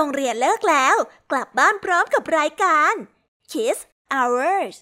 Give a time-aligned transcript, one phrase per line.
[0.00, 0.96] โรงเรียนเลิกแล้ว
[1.30, 2.92] กลับบ้านพร้อมกับรายการ
[3.52, 3.78] Kiss
[4.14, 4.76] Hours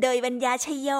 [0.00, 0.90] โดยบรรยาชยโย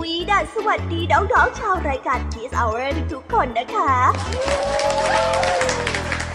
[0.00, 3.92] วีดัสสวัสดีน้องๆชาวรายการ Kiss Hour ทุกๆคนนะคะ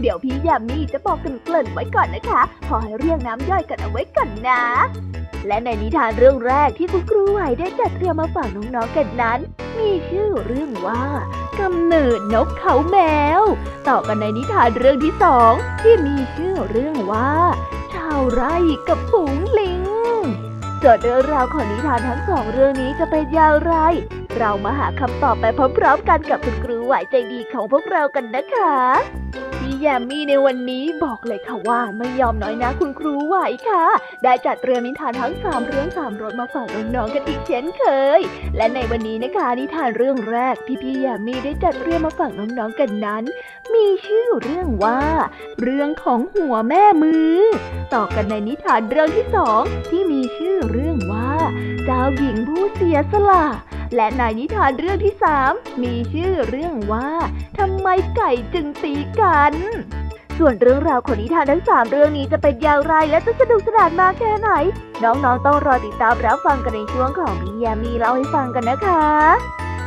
[0.00, 4.62] เดี๋ยวพี่ยามีจะบอกกันเกริ่นไว้ก่อนนะคะ พอให้เรียงน้ำย่อยกันเอาไว้ก่อนนะ
[5.46, 9.38] และในนิทานเรื่องแรกที่คุณครูไหวได้จัดเตรียมมาฝากน้องๆกันนั้น
[9.78, 11.04] มีชื่อเรื่องว่า
[11.60, 12.96] กำเนิดนกเขาแม
[13.40, 13.42] ว
[13.88, 17.32] ต่อกันในนิทานเรื่องที่สองที่มีชื่อเรื่องว่า
[17.94, 18.56] ชาวไร่
[18.88, 19.82] กับฝูงลิง
[20.82, 23.74] ส่วนเรื่องราวของนิทานทั้งสองเรื่องนี้จะเป็นอย่างไร
[24.36, 25.44] เรามาหาคำตอบไป
[25.78, 28.74] พร้อมๆกันกับคุณครูไหวใจดีของพวกเรากันนะคะ
[29.58, 33.36] พี่แยมมี่ในวันนี้บอกเลยค่ะว่าไม่ยอมน้อยนะคุณครูไหว
[33.68, 33.84] ค่ะ
[34.22, 37.84] ได้จัดเตรียมนิทานทั้งสามเรื่องสามรสมาฝากน้องๆกันอีกเช่นเค
[38.18, 38.20] ย
[38.56, 43.24] และในวันนี้นะคะนิทานเรื่องแรกที่พี่แยมมี่ได้จัดเตรียมมาฝากน้องๆกันนั้น
[43.74, 45.00] มีชื่อเรื่องว่า
[45.62, 47.36] เรื่องของหัวแม่มือ
[47.94, 51.32] ต่อกันในนิทานเรื่องที่สองที่มีชื่อเรื่องว่า
[51.84, 53.46] เจ้าหญิงผู้เสียสละ
[53.96, 57.08] และในนิทานเรื่องที่สามมีชื่อเรื่องว่า
[57.58, 59.54] ทำไมไก่จึงตีกัน
[60.38, 64.50] ส่วนเรื่องราวของนิทานทั้งสามเรื่องนี้จะเป็นอย่างไรและจะสนุกสนานมากแค่ไหน
[65.02, 69.06] น้องๆต้องรอติดตามรับฟังกันในช่วงของพี่ยามีเล่าให้ฟังกันนะคะ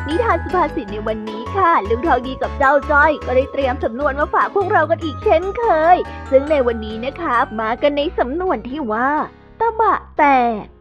[0.08, 5.64] นิทานสุภาษิตในวันนี้ค่ะลุงทองดีกับเจ้าจ้อย ก็ได้เตรียมสำนวนมาฝากพวกเรากันอีกเช่นเค
[5.96, 5.98] ย
[6.32, 9.10] ซึ่งในวันนี้นะคะมากันในสำนวนที่ว่า
[9.60, 10.24] ตะบะแต
[10.62, 10.81] ก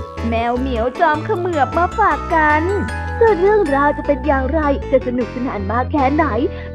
[0.29, 2.63] แมวเหมียวจอมเขมือบมาฝากกัน
[3.19, 4.61] ส่วนเรื่องราวจะเป็นอย่างไร
[4.91, 6.25] จะสนุกสนานมากแค่ไหน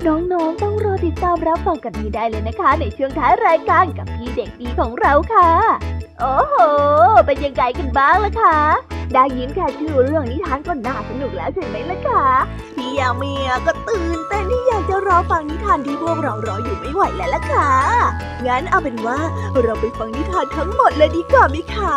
[0.06, 5.50] น้องๆต้องรอติดตามรับฟังกันให้ได้เลยนะคะ ในช่วงท้ายรายการกับพี่เด็กดีของเราค่ะ
[6.20, 6.56] โอ้โห
[7.26, 8.58] เป็นยังไงกันบ้างล่ะคะ
[9.14, 12.26] ได้ยินแค่ชื่อเรื่องนิทานก็น่าสนุกแล้วใช่ไหมล่ะคะ
[12.76, 13.32] พี่ยามี
[13.66, 17.70] ก็ตื่นเต้นที่อยากจะรอฟังนิทานที่พวกเรารออยู่ไม่ไหวแล้วล่ะค่ะ
[18.46, 19.18] งั้นเอาเป็นว่า
[19.62, 21.96] เราไปฟังนิทานทั้งหมดเลยดีกว่าไหมคะ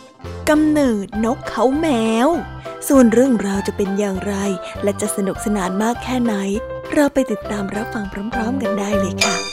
[0.49, 1.87] กำเนิดนกเขาแม
[2.27, 2.29] ว
[2.87, 4.35] ส่วนเรื่องราวจะเป็นอย่างไร
[4.83, 6.33] และจะสนุกสนานมากแค่ไหน
[6.93, 9.50] เราไปติดตามรับฟังพร้อม ๆ กันได้เลยค่ะ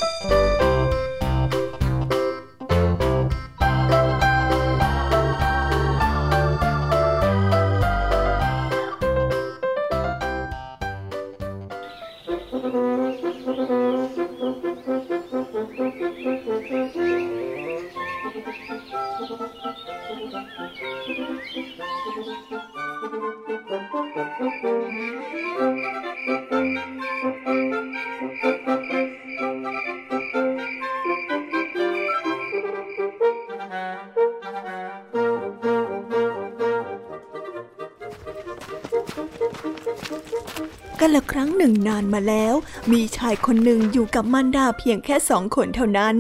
[41.98, 42.54] านมาแล้ว
[42.93, 46.17] มีชายคนหนึ่งอยู่กับมารดาเพียงแค่สองคนเท่านั้น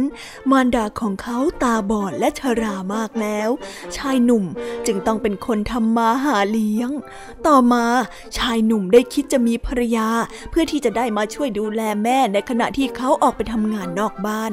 [0.50, 3.48] มารดาของเขาตาบอดและชรามากแล้ว
[3.96, 4.44] ชายหนุ่ม
[4.86, 6.90] จึงต้องเป็นคนทำมาหาเลี้ยง
[7.46, 7.84] ต่อมา
[8.38, 10.08] ชายหนุ่มได้คิดจะมีภรรยา
[10.50, 14.52] เพื่อที่จะได้มาช่วยดูแลแม่ในขณะที่เขาออกไปทำงานนอกบ้าน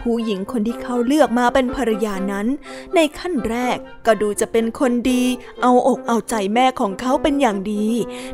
[0.00, 2.46] ผู้หญิงคนที่เขาเลือกมาเป็นภรรยานั้น
[2.94, 3.76] ในขั้นแรก
[4.06, 5.22] ก็ดูจะเป็นคนดี
[5.62, 7.86] เอาอกเอาใจแม่ของเขาเป็นอย่างดี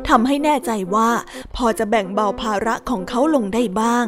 [0.09, 1.09] ทำให้แน่ใจว่า
[1.55, 4.05] พอจะแบ่งเบาภาระของเขาลงได้บ้าง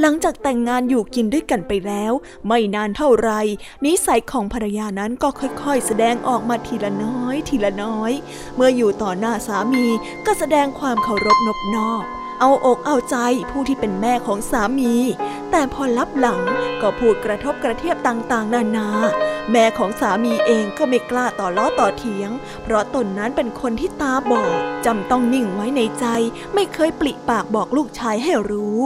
[0.00, 2.12] หลังจากแต่งงานอยู่กินด้วยกันไปแล้ว
[2.46, 3.30] ไม่นานเท่าไร
[3.84, 8.12] นิสัยของภรรยานั้นก็ค่อยๆ แสดงออกมาทีละน้อย ทีละน้อย
[8.56, 9.86] เมื่ออยู่ต่อหน้าสามี
[10.26, 12.04] ก็แสดงความเคารพนบนอบ
[12.40, 13.16] เอาอกเอาใจ
[13.50, 14.94] ผู้ที่เป็นแม่ของสามี
[15.50, 16.40] แต่พอลับหลัง
[16.82, 18.88] ก็พูดกระทบกระเทียบต่างๆ นานา
[19.50, 22.30] แม่ของสามีเองก็ไม่กล้าต่อล้อต่อเถียง
[22.62, 24.52] เพราะตนนั้นเป็นคนที่ตาบอด
[24.86, 26.06] จำต้องนิ่งไว้ในใจ
[26.54, 28.78] ไม่เคยปลิปากบอกลูกชายให้รู้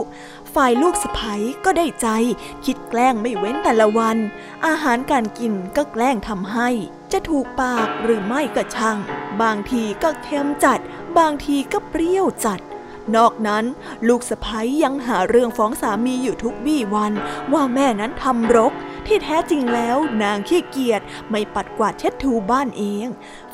[0.55, 2.09] ฝ่ายลูกสะใภ้ก็ได้ใจ
[2.65, 4.17] คิดแกล้งไม่เว้นแต่ละวัน
[4.67, 6.69] อาหารการกินก็แกล้งทำให้
[7.13, 8.99] จะถูกปากหรือไม่ก็ช่าง
[9.43, 10.81] บางทีก็เค็มจัด
[11.19, 12.61] บางทีก็เปรี้ยวจัด
[13.17, 13.65] นอกนั้น
[14.09, 17.13] ลูกสะพ้ยยังหาเรื่องฟ้องสามีอยู่ทุกวี่วัน
[17.53, 18.73] ว่าแม่นั้นทำรก
[19.07, 21.01] ที่แท้จริงแล้วนางขี้เกียจ
[21.31, 23.07] ไม่ปัดกวาดเช็ดถูบ้านเอง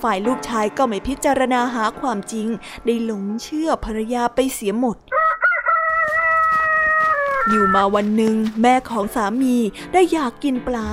[0.03, 2.49] ฝ่ายลูกชายก็ไม่พิจารณาหาความจริง
[2.85, 4.97] ได้หลงเชื่อภรรยาไปเสียหมด
[7.49, 9.57] อยู่มาวันหนึ่งแม่ของสามี
[9.93, 10.89] ได้อยากกินปลา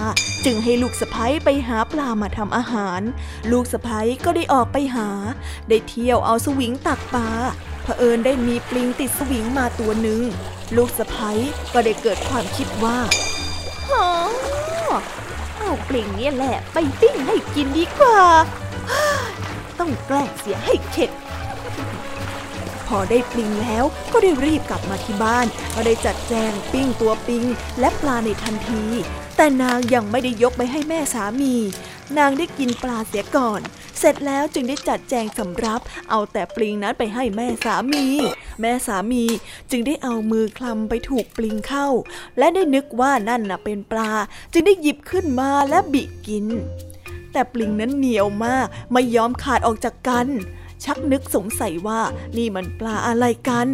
[0.46, 3.02] จึงให้ลูกสะพ้ยไปหาปลามาทำอาหาร
[3.52, 5.10] ลูกสะพ้ยก็ได้ออกไปหา
[5.70, 7.30] ได้เที่ยวเอาสวิงตักปลา
[7.86, 10.22] เผอิญได้มีปลิงติดสวิงมาตัวหนึ่ง
[10.76, 11.40] ลูกสะพ้ย
[11.74, 12.98] ก็ได้เกิดความคิดว่า
[13.90, 14.08] ฮอ
[15.58, 18.22] เอาปลิงเนี่ยแหละไปปิ้งให้กินดีกว่า
[19.80, 21.12] ต้องแกล้งเสียให้เข็ด
[22.88, 23.84] พอได้ปลิงแล้ว
[24.14, 25.46] ก็ได้รีบกลับมาที่บ้าน
[25.76, 27.44] ก็ได้จัดแจงปิ้งตัวปิง
[27.80, 28.84] และปลาในทันที
[29.36, 31.56] แต่นางยังไม่ได้ยกไปให้แม่สามี
[32.18, 33.62] นางได้กินปลาเสียก่อน
[34.00, 38.06] เสร็จแล้วจึงได้จัดแจงสำรับ เอาแต่ปลิงนั้นไปให้แม่สามี
[38.62, 39.24] แม่สามี
[39.72, 41.88] จึงได้เอามือคลำไปถูกปลิงเข้า
[42.38, 44.12] และได้นึกว่านั่นน่ะเป็นปลา
[44.54, 46.46] จึงได้หยิบขึ้นมาและบิกิน
[47.32, 50.28] แต่ปลิงนั้นเหนียวมากไม่ยอมขาดออกจากกัน
[50.84, 52.02] ชักนึกสงสัยว่า
[52.38, 53.68] นี่มันปลาอะไรกัน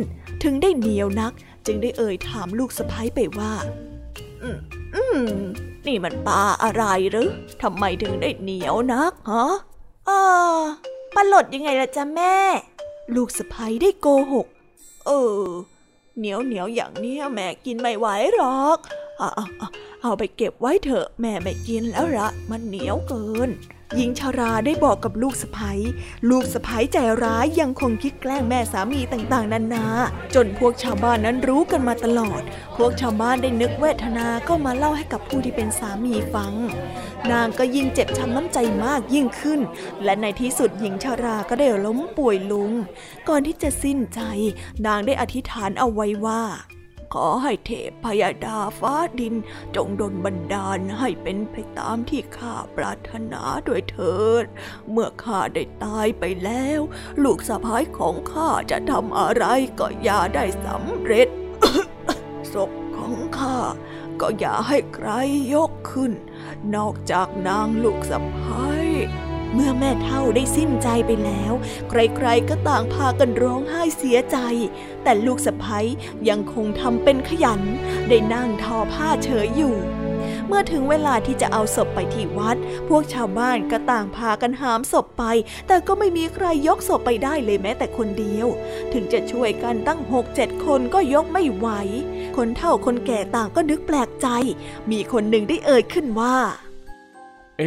[0.43, 1.33] ถึงได้เหนียวนัก
[1.65, 3.53] จึงได้เอ่ยถามลูกสะพ้ยไปว่า
[4.41, 4.57] อืม
[4.95, 5.03] อื
[5.37, 5.39] ม
[5.87, 7.29] นี่มันปลาอะไรหรือ
[7.61, 9.45] ทำไมถึงได้เหนียวนักฮะ
[10.05, 10.11] เอ
[10.57, 10.59] อ
[11.15, 12.35] ปลาหลดยังไงล่ะจ๊ะแม่
[13.15, 14.47] ลูกสะพ้ยได้โกหก
[15.05, 15.11] เอ
[15.43, 15.47] อ
[16.17, 18.77] เหนียวเหนียวอย่างนี้แม่กินไม่ไหวหรอก
[19.21, 19.47] เอาเอา
[20.01, 23.51] เอาไปเก็บไว้เถอะแม่ไม่กินแล้วละมันเหนียวเกิน
[23.97, 25.79] หญิงชาราได้บอกกับลูกสะพ้ย
[26.29, 29.85] ลูกสะพ้ยใจร้ายยังคงคิดแกล้งแม่สามีต่างๆนานา
[30.35, 32.41] จนพวกชาวบ้านนั้นรู้กันมาตลอด
[32.77, 36.53] พวกชาวบ้านได้นึกเวทนาก็มาเล่าให้กับผู้ที่เป็นสามีฟัง
[37.31, 39.59] นางก็ยิ่งเจ็บช้ำน้ำใจมากยิ่งขึ้น
[40.03, 42.71] และในที่สุดหญิงชาราก็ได้ล้มป่วยลง
[43.29, 44.21] ก่อนที่จะสิ้นใจ
[44.87, 46.41] นางได้อธิษฐานเอาไว้ว่า
[47.13, 49.35] ขอให้เทพพยาดาฟ้าดิน
[49.75, 54.45] จงดลบันดาลให้เป็นไปตามที่ข้าปรารถนาด้วยเถิด
[54.91, 56.81] เมื่อข้าได้ตายไปแล้ว
[57.23, 59.45] ลูกสะพ้ายของข้าจะทำอะไร
[59.79, 61.29] ก็อย่าได้สำเร็จ
[62.53, 63.57] ศพของข้า
[64.21, 65.09] ก็อย่าให้ใคร
[65.53, 66.11] ยกขึ้น
[66.75, 68.87] นอกจากนางลูกสะพ้าย
[69.53, 71.53] เมื่อแม่เท่าได้สิ้นใจไปแล้ว
[71.89, 74.37] ใครๆก็ต่างพากันร้องไห้เสียใจ
[75.03, 75.87] แต่ลูกสะพ้ย
[76.29, 77.61] ยังคงทำเป็นขยัน
[78.07, 79.77] ได้นั่งทอผ้าเฉยอยู่
[80.47, 85.23] เมื่อถึงเวลาที่จะเอาศพไปที่วัด พวกชาวบ้านก็ต่างพากันหามศพไป
[85.67, 88.47] แต่ก็ไม่มีใครยกศพไปได้เลยแม้แต่คนเดียว
[88.93, 91.67] ถึงจะช่วยกันตั้งหกเจ็ดคนก็ยกไม่ไหว
[92.37, 94.27] คนเฒ่าคนแก่ต่างก็นึกแปลกใจ
[94.91, 96.35] มีคนหนึ่งได้เอ่ยขึ้นว่า
[97.59, 97.63] เอ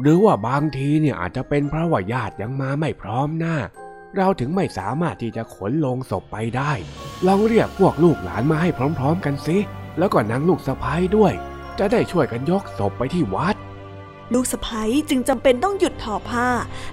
[0.00, 3.56] หรือว่าบางทีเนี่ยอาจจะเป็นเพราะว่าญาติยังมาไม่พร้อมหน้า
[4.16, 6.72] เราถึงไม่สามารถที่จะขนลงศพไปได้
[7.26, 9.58] ลองเรียกพวกลูกหลานมาให้พร้อมๆกันสิ
[9.98, 11.32] แล้วก็นั่งลูกสะพ้ายด้วย
[11.78, 13.56] จะได้ช่วยกันยกศพไปที่วัด
[14.32, 16.48] ลูกสะพ้ายจึงจำเป็นต้องหยุดทอผ้า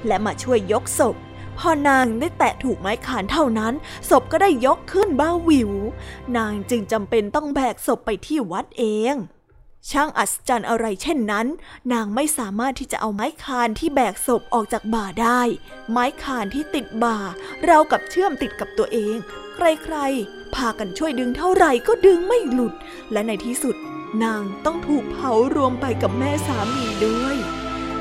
[0.08, 1.16] และมาช่วยยกศพ
[1.60, 3.74] พอนางได้แตะถูกไม้ขานเท่านั้น
[4.10, 5.72] ศพก็ได้ยกขึ้นบ้าวิว
[6.38, 9.16] นางจึงจำเป็นต้องแบกศพไปที่วัดเอง
[9.90, 11.48] ช่างอัศจรรย์อะไรเช่นนั้น
[11.94, 15.42] นางไม่สามารถที่จะเอาไม้คานที่แบกศพออกจากบ่าได้
[15.92, 17.18] ไม้คานที่ติดบ่า
[17.66, 19.18] เรากับเชื่อมติดกับตัวเอง
[19.56, 22.74] ใครๆ พากันช่วยดึงเท่าไหร่ก็ดึงไม่หลุด
[23.12, 23.76] และในที่สุด
[24.24, 27.38] นางต้องถูกเผารวมไปกับแม่สามีด้วย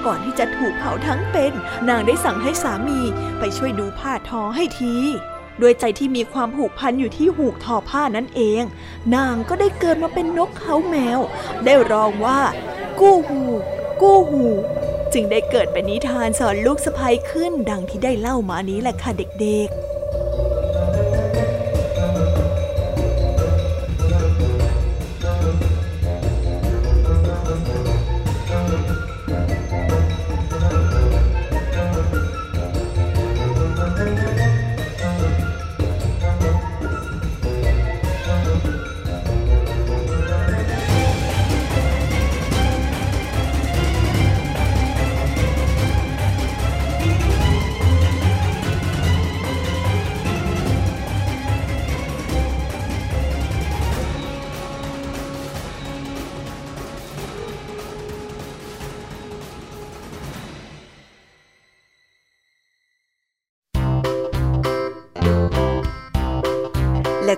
[0.06, 1.52] ก่อนที่จะถูกเผาทั้งเป็น
[1.88, 3.00] นางได้สั่งให้สามี
[3.38, 4.96] ไปช่วยดูผ้าทอให้ที
[5.62, 8.62] ด้วยใจที่มีความผูกพันอยู่ที่หูกทอผ้านั่นเอง
[9.14, 11.20] นางก็ได้เกิดมาเป็นนกเขาแมว
[11.64, 12.40] ได้ร้องว่า
[13.00, 13.42] กู้หู
[14.02, 14.46] กู้หู
[15.12, 20.49] จึงได้เกิดเป็นนิทานสอนลูกสะใภ้ขึ้นดังที่ได้เล่ามานี้แหละค่ะเด็กๆ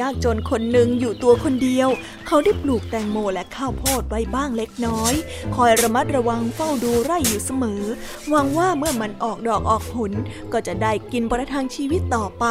[0.00, 1.88] ยากจนคนหนึ่งอยู่ตัวคนเดียว
[2.26, 5.14] เขาได้ปลูกแตงโมและข้าวโพดไว้บ้างเล็กน้อย
[5.56, 7.82] คอยระมัดระวังเฝ้าดูไร่อยู่เสมอ
[8.28, 10.12] หวังว่าเมื่อมันออกดอกออกผล
[10.52, 12.46] ก็จะได้กินประทังชีวิตต่อไป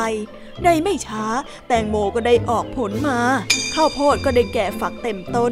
[0.63, 1.25] ในไม่ช้า
[1.67, 3.19] แตงโมก็ได้ออกผลมา
[3.75, 5.51] ข้าวโพดก็ได้แก่ฝักเต็มต้น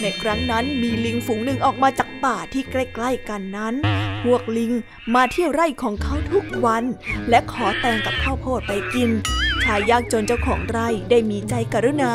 [0.00, 3.74] ในครั้งนั้นมีลิงฝูงหนึ่งออกมาจากป่าที่ใกล้ๆกันนั้น
[4.24, 4.72] พวกลิง
[5.14, 6.84] มาที่ไร่ของเขาทุกวัน
[7.30, 12.12] และขอแตงกับข้าวโพดไปกินายยากจนเจ้าของไร่ได้มีใจกรุณา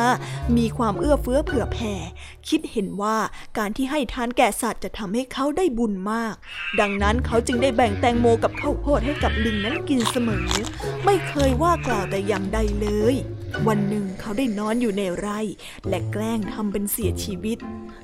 [0.56, 1.94] มีความเอื้อเฟื้อเผื่อแผ่
[2.48, 3.16] คิดเห็นว่า
[3.58, 6.34] การที่ให้ทานแก่สัตว์จะทำให้เขาได้บุญมาก
[6.80, 10.48] ดังนั้นเขาจึงได้แบ่งแตงโมกับข้าวโพดให้กับลิงนั้นกินเสมอ
[11.04, 13.14] ไม่เคยว่ากล่าวแต่อย่างใดเลย
[13.68, 15.40] วันหนึ่งเขาได้นอนอยู่ในไร่
[15.88, 17.58] และแกล้งทำเป็นเสียชีวิต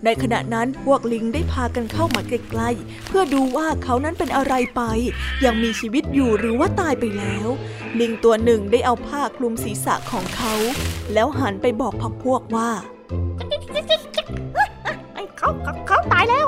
[0.04, 4.83] ในขณะนั้นพวกลิงได้พากันเข้ามาใกล้ๆเพื่อดูว่าเขานั้นเป็นอะไรไป
[5.45, 7.49] ยังมีชีวิตอยู่หรือว่าตายไปแล้ว
[8.00, 10.54] ลิงตัวหนึ่งได้เอาผ้าคลุมศีรษะของเขา
[11.12, 12.71] แล้วหันไปบอกพักพวกว่า
[15.38, 16.47] เขาเขาเขาตายแล้ว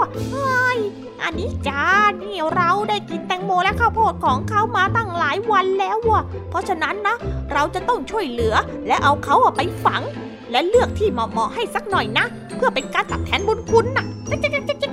[1.23, 1.85] อะเฮ้ยอันนี้จ้า
[2.23, 7.17] นี่เราได้กินแตงโมและข้าวโพดของเขามาตั้งหลายวันแล้วอะ เพราะฉะนั้นนะ
[7.53, 8.55] เราจะต้องช่วยเหลือ
[8.87, 10.03] และเอาเขาอะไปฝัง
[10.51, 12.25] และเลือกที่เหมาะๆให้สักหน่อยนะ
[12.57, 14.91] เพื่อเป็นการตอบแทนบุญคุณน่ะจ๊ะจ๊ะจ๊ะจ๊ะ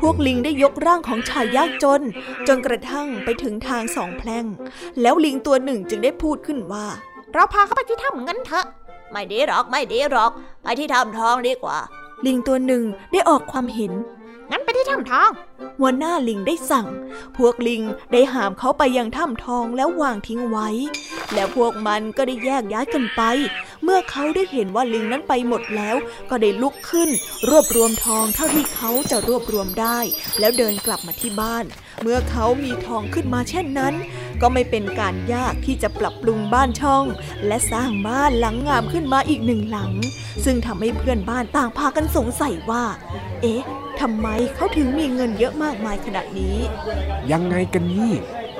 [0.00, 2.02] พวกลิงได้ยกร่างของชายยากจน
[2.48, 4.44] จนกระทั่งไปถึงทางสองแพร่ง
[5.00, 6.86] แล้วลิงตัวหนึ่งจึงได้พูดขึ้นว่า
[7.34, 8.66] เราพาเขาไปที่ถ้ำงั้นเถอะ
[9.12, 10.30] ไม่ดีหรอกไม่ดีหรอก
[10.62, 11.78] ไปที่ถ้ำทองดีกว่า
[12.26, 13.92] ลิงตัวหนึ่งได้ออกความเห็น
[14.50, 15.30] งั้นไปที่ถ้ำทอง
[15.78, 16.86] หัวหน้าลิงได้สั่ง
[17.36, 20.68] พวกลิงได้หามเขาไปยังถ้ำทองแล้ววางทิ้งไว้
[21.34, 23.22] แล้วพวกมันก็ได้แยกย้ายกันไป
[23.82, 25.96] เมื่อเขาได้เห็นว่าลิงนั้นไปหมดแล้ว
[26.30, 27.10] ก็ได้ลุกขึ้น
[27.48, 29.98] รวบรวมทองเท่าที่เขาจะรวบรวมได้
[30.38, 31.64] แล้วเดินกลับมาที่บ้าน
[32.02, 33.94] เมื่อเขามีทองขึ้นมาเช่นนั้น
[34.40, 37.04] ก็ไม่เป็นการยากที่จะปรับปรุงบ้านช่อง
[37.46, 39.92] และสร้างบ้านหลังงามขึ้นมาอีกหนึ่งหลัง
[40.44, 42.84] ซึ่งทำให้เพื่อนบ้านต่างพากันสงสัยว่า
[43.42, 43.62] เอ๊ะ
[44.00, 46.56] ทำไมเขาถึงมีเงินเยอะมากมายขนาดนี้
[47.32, 48.12] ยังไงกันนี่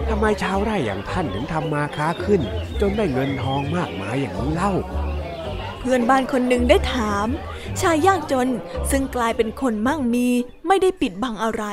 [0.08, 2.40] ทำไมชาวไร่อย่างท่านถึงทำมาค้าขึ้น
[2.80, 4.72] จนได้เงินทองมากมายอย่างนี้เล่า
[5.80, 7.26] เพื่อนบ้านคนหนึ่งได้ถาม
[7.80, 8.48] ชายยากจน
[8.90, 10.28] ซึ่งกลายเป็นคนมั่งมี
[10.66, 11.64] ไม่ได้ปิดบังอะไร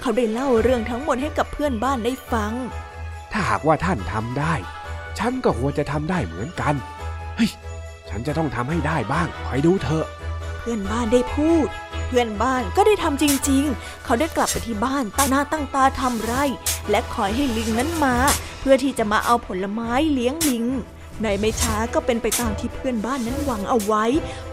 [0.00, 2.52] เขาได้เล่าเรื่องทั้งหมดให้กับเพื่อนบ้านได้ฟัง
[3.32, 4.54] ถ้าหากว่าท่านทำได้
[5.18, 6.74] ฉันก็ควรจะทำได้เหมือนกัน
[7.36, 7.50] เฮ้ย
[8.08, 10.06] ฉันจะต้องทำให้ได้บ้างคอยดูเถอะ
[10.60, 11.68] เพื่อนบ้านได้พูด
[12.08, 16.44] เพื่อนบ้านก็ได้ทำจริง ๆ เขาได้กลับไปที่บ้านตั้งหน้าตั้งตาทำไร่
[16.90, 18.14] และคอยให้ลิงนั้นมา
[18.60, 20.66] เพื่อที่จะมาเอาผลไม้เลี้ยงลิง
[21.22, 24.04] ในไม่ช้าก็เป็นไปตามที่เพื่อนบ้านนั้นหวังเอาไว้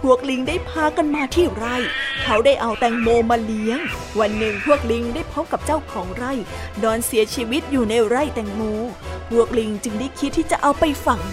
[0.01, 1.75] พวกลิงได้พากันมาที่ไร่
[2.23, 3.79] เขาได้เอาแตงโมมาเลี้ยง
[4.19, 6.33] วันหนึ่งพวกลิงได้พบกับเจ้าของไร่
[6.83, 8.61] นอนเสียชีวิตอยู่ในไร่แตงโม
[9.29, 11.23] พวกลิงจึงได้คิดที่จะเอาไปฝัง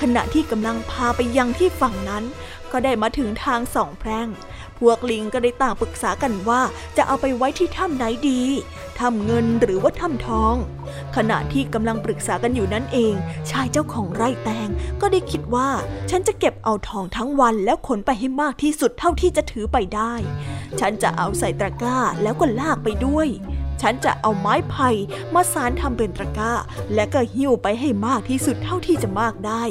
[0.00, 2.24] ขณะที่กำลังพาไปยังที่ฝั่งนั้น
[2.72, 4.28] ก็ได้มาถึงทางสองแพร่ง
[4.82, 6.60] พวกลิงก็ได้ต่างปรึกษากันว่า
[6.96, 8.42] จะเอาไปไว้ที่ถ้ำไหนดี
[8.98, 10.56] ถ้ำเงินหรือว่าถ้ำทอง
[11.16, 13.14] ขณะที่กำลังปรึกษากันอยู่นั้นเอง
[13.50, 14.68] ชายเจ้าของไร่แตง
[15.00, 15.68] ก็ได้คิดว่า
[16.10, 20.14] ฉันจะเก็บเอาทองทั้งวันแล้วขนไปให้มากที่สุดเท่าที่จะถือไปได้
[20.80, 23.28] ฉันจะเอาใส่ตะกร้าแล้วก็ลากไปด้วย
[23.82, 24.90] ฉันจะเอาไม้ไผ่
[25.34, 26.52] มาสารทำเป็นตะกร้า
[26.94, 29.62] และก็หิ้วไปให้มากที่สุดเท่าที่จะมากได้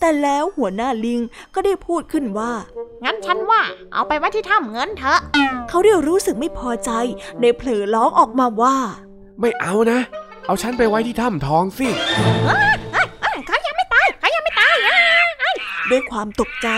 [0.00, 1.20] แต่แล้วหัวหน้าลิง
[1.54, 2.52] ก็ได้พูดขึ้นว่า
[3.04, 5.20] งั้นฉันว่าเอาไปไว้ที่ถ้ำเงินเถอะ
[5.68, 6.90] เขาได้รู้สึกไม่พอใจ
[7.40, 8.76] ได้เผลอร้องออกมาว่า
[9.40, 10.00] ไม่เอานะ
[10.46, 11.88] เอาฉันไปไว้ที่ถ้ำทองสิ
[15.92, 16.68] ด้วยความตกใจ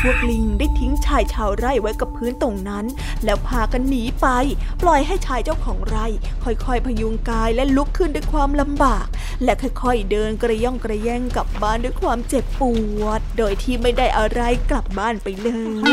[0.00, 2.84] พวกลิงได้ทิ้งชายชาวไร่ไว้กับพื้นตรงนั้น
[3.24, 4.26] แล้วพากันหนีไป
[4.82, 6.06] ปล่อยให้ชายเจ้าของไร่
[6.44, 9.06] ค่อยๆ พยุงกายและลุกขึ้นด้วยความลำบาก
[9.44, 12.62] และค่อยๆ เดินกระย่องกระแย่งกลับบ้านด้วยความเจ็บป
[13.00, 15.48] วด โดยที่ไม่ได้อะไรกลับบ้านไปเล
[15.90, 15.92] ย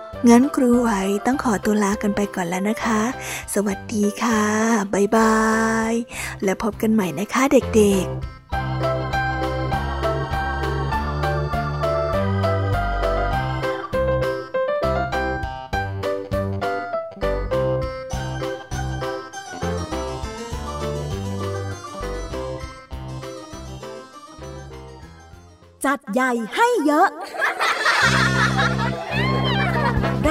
[0.29, 0.89] งั้นครูไหว
[1.25, 3.01] ต้องขอตัวลากันไปก่อนแล้วนะคะ
[3.53, 4.43] สวัสดีค่ะ
[4.93, 5.35] บ๊ายบา
[5.91, 5.93] ย
[6.43, 8.15] แล้วพบกันใหม่นะคะเด็กๆ
[25.85, 27.09] จัดใหญ่ให้เยอะ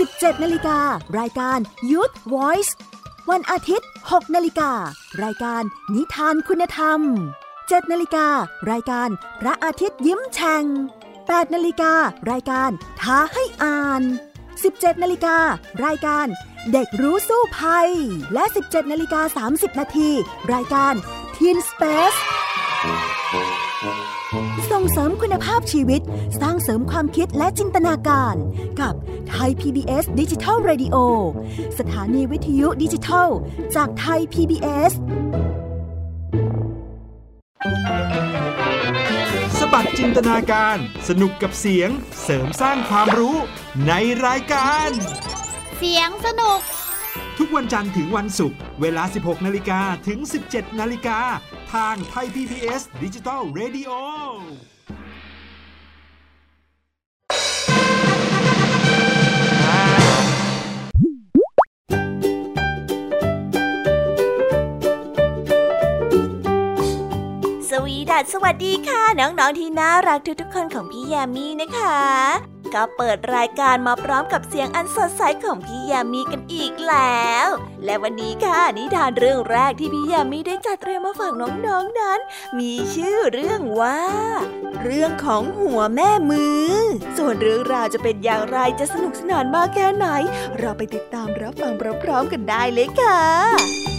[0.00, 0.78] 17นาฬิกา
[1.18, 1.58] รายการ
[1.90, 2.72] Youth Voice
[3.30, 4.72] วันอาทิตย์ 6นาฬิกา
[5.22, 5.62] รายการ
[5.94, 7.00] นิทานคุณธรรม
[7.46, 8.28] 7นาฬิกา
[8.70, 9.08] รายการ
[9.40, 10.64] พระอาทิตย์ยิ้มแฉ่ง
[11.14, 11.94] 8นาฬิกา
[12.30, 14.02] รายการท้าให้อ่าน
[14.52, 15.36] 17นาฬิกา
[15.84, 16.26] รายการ
[16.72, 17.90] เด็กรู้สู้ภัย
[18.34, 20.10] และ 17นาฬิกา30นาที
[20.52, 20.94] รายการ
[21.36, 22.18] Teen Space
[24.70, 26.00] ส่งเสริมคุณภาพชีวิต
[26.40, 28.36] สร้างเสริมความคิดและจินตนาการ
[28.80, 28.94] กับ
[29.30, 30.96] ไทย PBS ดิจิทัล Radio
[31.78, 33.28] สถานีวิทยุดิจิทัล
[33.76, 34.92] จากไทย PBS
[39.72, 41.90] บัดจินตนาการ สนุกกับเสียง
[42.22, 43.36] เสริมสร้างความรู้
[43.86, 43.92] ใน
[44.26, 44.88] รายการ
[45.78, 46.60] เสียงสนุก
[47.38, 50.18] ทุกวันจันทร์ถึงวันศุกร์เวลา 16 นาฬิกาถึง
[50.48, 51.18] 17 นาฬิกา
[51.74, 53.90] ทางไทย PPS ดิจิตอล Radio
[67.70, 77.48] สวีดัสสวัสดีค่ะ น้องๆที่น่ารักทุกๆคนของพี่แยามีนะคะ ก็เปิดรายการมาพร้อมกับเสียงอันสดใสของพี่ยามีกันอีกแล้ว
[77.84, 81.50] และวันนี้ค่ะนิทานเรื่องแรกที่พี่ยามีได้จัดเตรียมมาฝากน้อ
[81.82, 82.20] งๆนนั้น
[82.58, 84.00] มีชื่อเรื่องว่า
[84.82, 86.70] เรื่องของหัวแม่มือ
[87.18, 90.06] ส่วนเรื่องราวจะเป็นอย่างไรจะสนุกสนานมากแค่ไหน
[90.58, 93.91] เราไปติดตามรับฟังพร้อมๆกันได้เลยค่ะ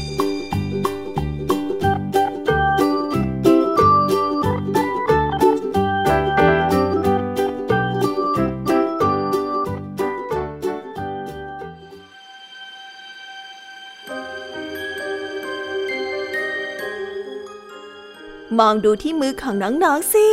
[18.66, 20.28] องดูที่มือของน้องๆสิ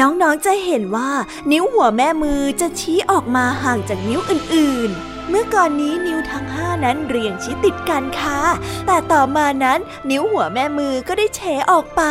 [0.00, 1.10] น้องๆจะเห็นว่า
[1.52, 8.40] นิ้วหัวแม่มือจะชี้ออกมาห่างจากนิ้วอื่นๆเมื่อก่อนนี้นิ้วทั้งห้านั้นเรียงชิดติดกันค่ะ
[8.86, 12.02] แต่ต่อมานั้นนิ้วหัวแม่มือก็ได้เฉออกไป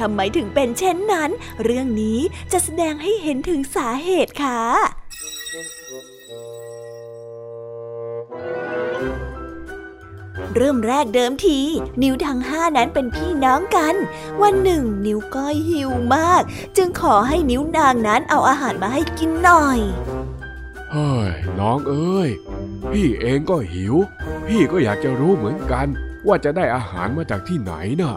[0.00, 1.30] ทำไมถึงเป็นเช่นนั้น
[1.64, 2.18] เรื่องนี้
[2.52, 4.62] จะแสดงให้เห็นถึงสาเหตุค่ะ
[10.56, 11.58] เริ่มแรกเดิมที
[12.02, 13.94] นิ้วทั้งห้านั้นเป็นพี่น้องกัน
[14.42, 16.42] วันหนึ่ง นิ้วก้อยหิวมาก
[16.76, 19.78] จึงขอให้นิ้วนางนั้นเอาอาหารมาให้กินหน่อย
[20.92, 22.30] เฮ้ยน้องเอ้ย
[22.92, 23.94] พี่เองก็หิว
[24.46, 25.86] พี่ก็อยากจะรู้เหมือนกัน
[26.26, 28.16] ว่าจะได้อาหารมาจากที่ไหนน่ะ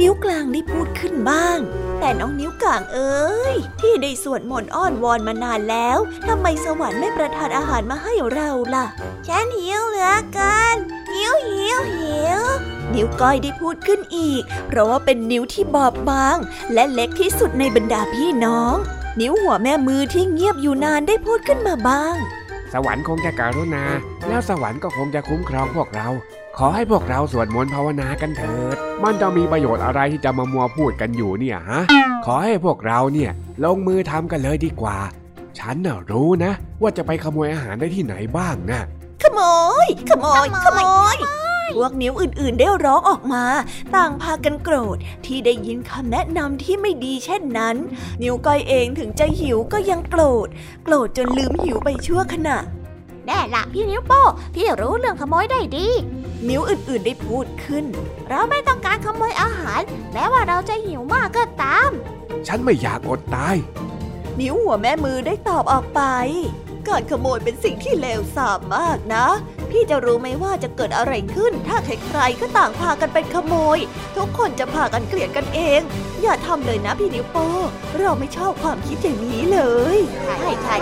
[0.00, 1.58] นิ้วกลางได้พูดขึ้นบ้าง
[2.00, 8.86] แต่น้องนิ้วกลางเอ้ย ที่ได้สวดมนต์อ้อนวอนมานานแล้วทำไมสวรรค์ไม่ประทานอาหารมาให้เราล่ะ
[9.28, 10.76] ฉันหิวเหลือเกิน
[11.12, 12.42] หิวหิวหิว
[12.94, 16.36] นิ้วก้อยได้พูดขึ้นอีก เพราะว่าเป็นนิ้วที่บอบบาง
[16.74, 18.76] และเล็กที่สุดในบรรดาพี่น้อง
[19.20, 22.16] นิ้วหัวแม่มือที่เงียบอยู่นานได้พูดขึ้นมาบ้าง
[22.72, 23.84] สวรรค์คงจะการุณา
[24.28, 26.08] แล้วสวรรค์ก็คงจะคุ้มครองพวกเรา
[26.58, 31.82] ขอให้พวกเราสวดมนต์ภาวนากันเถิด มันจะมีประโยชน์อะไรที่จะมามัวพูดกันอยู่เนี่ยฮะ
[32.24, 33.30] ขอให้พวกเราเนี่ย
[33.64, 34.98] ลงมือทำกันเลยดีกว่า
[35.58, 38.80] ฉันน่ะรู้นะ ว่าจะไปขโมยอาหารได้ที่ไหนบ้างนะ
[39.22, 39.40] ขโม
[39.84, 40.80] ย ขโมย ขโม
[41.14, 41.16] ย
[41.74, 43.44] พวกนิ้วอื่น ๆ ได้ร้องออกมา
[43.94, 47.76] ต่างพากันโกรธที่ได้ยินคำแนะนำที่ไม่ดีเช่นนั้น
[48.22, 50.48] นิ้วก้อยเองถึงจะหิวก็ยังโกรธ
[50.84, 52.58] โกรธจนลืมหิวไปชั่วขณะ
[53.26, 54.22] แน่ละพี่นิ้วโป้
[54.54, 55.86] พี่รู้เรื่องขโมยได้ดี
[56.48, 57.84] นิ้วอื่นๆได้พูดขึ้น
[58.28, 59.80] เราไม่ต้องการขโมยอาหาร
[60.12, 61.90] แม้ว่าเราจะหิวมากก็ตาม
[62.46, 63.56] ฉันไม่อยากอดตาย
[64.40, 66.00] นิ้วหัวแม่มือได้ตอบออกไป
[66.88, 69.26] การขโมยเป็นสิ่งที่เลวทรามมากนะ
[69.70, 73.78] พี่จะรู้ไหมว่าจะเกิดอะไรขึ้น ถ้าใครๆก็ต่างพากันเป็นขโมย
[74.16, 75.80] ทุกคนจะพากันเกลียดกันเอง
[76.22, 77.48] อย่าทำเลยนะพี่นิ้วโป้
[77.98, 79.60] เราไม่ชอบความคิดอย่างนี้เล
[79.96, 80.76] ยใช่ใช่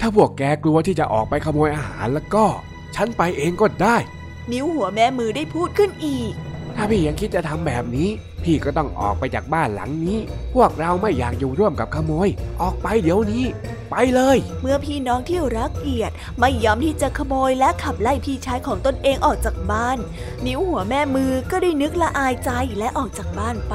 [0.00, 2.46] ถ้าพวกแกกลัวที่จะออกไปขโมยอาหารแล้วก็
[2.96, 3.96] ฉันไปเองก็ได้
[4.52, 6.32] นิ้วหัวแม่มือได้พูดขึ้นอีก
[6.76, 8.08] ถ้าพี่ยังคิดจะทำแบบนี้
[8.44, 10.18] พี่ก็ต้องออกไปจากบ้านหลังนี้
[10.54, 12.28] พวกเราไม่อยากอยู่ร่วมกับขโมย
[12.60, 13.44] ออกไปเดี๋ยวนี้
[13.90, 19.98] ไปเลย เมื่อพี่น้องที่รักเกียรติไม่ยอมที่จะขโมยและขับไล่พี่ชายของตนเองออกจากบ้าน
[20.46, 23.74] นิ้วหัวแม่มือก็ได้นึกละอายใจและออกจากบ้านไป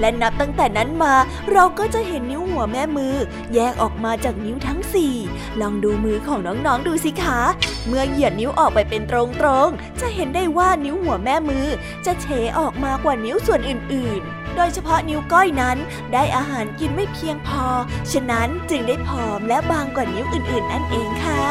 [0.00, 1.14] และนับตั้งแต่นั้นมา
[1.52, 3.14] เราก็จะเห็นนิ้วหัวแม่มือ
[3.54, 5.14] แยกออกมาจากนิ้วทั้งสี่
[5.60, 7.40] ลองดูมือของน้องๆดูสิคะ
[7.86, 9.12] เมื่อเหยียดนิ้วออกไปเป็นต
[9.46, 11.66] รงๆ จะเห็นได้ว่านิ้วหัวแม่มือ
[12.06, 12.26] จะเฉ
[12.58, 15.78] ออกมากว่านิ้วส่วนอื่นๆ โดยเฉพาะนิ้วก้อยนั้น
[16.12, 17.64] ได้อาหารกินไม่เพียงพอ
[18.12, 21.44] ฉะนั้นจึงได้ผอมและบางกว่านิ้วอื่นๆ นั่นเองค่ะ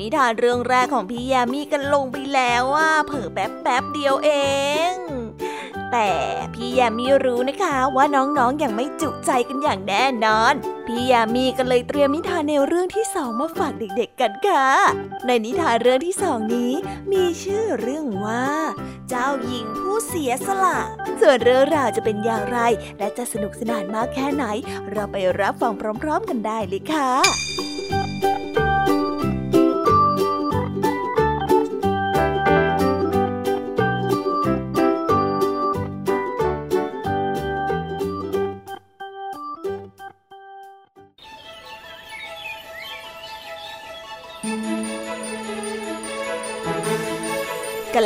[0.00, 4.30] นิทานเรื่องแรกของพี่ยามีกันลงไปแล้วว่าเผิ่แป๊บแป๊บเดียวเอ
[4.92, 4.94] ง
[5.92, 6.10] แต่
[6.54, 10.54] พี่ยามีรู้นะคะว่าน้องๆออย่างไม่จุใจกันอย่างแน่นอน
[10.86, 14.66] พี่ยามีก็เลยเตรียมนิทานในเรื่องที่สองมาฝากเด็กๆกันค่ะ
[15.26, 16.72] ในนิทานเรื่องที่สองนี้
[17.12, 18.46] มีชื่อเรื่องว่า
[19.08, 20.78] เจ้าหญิงผู้เสียสละ
[21.20, 22.58] ส่วนเรื่องราวจะเป็นอย่างไร
[22.98, 24.44] และจะสนุกสนานมากแค่ไหน
[24.90, 27.75] เราไปรับฟังพร้อม ๆ กันได้เลยค่ะ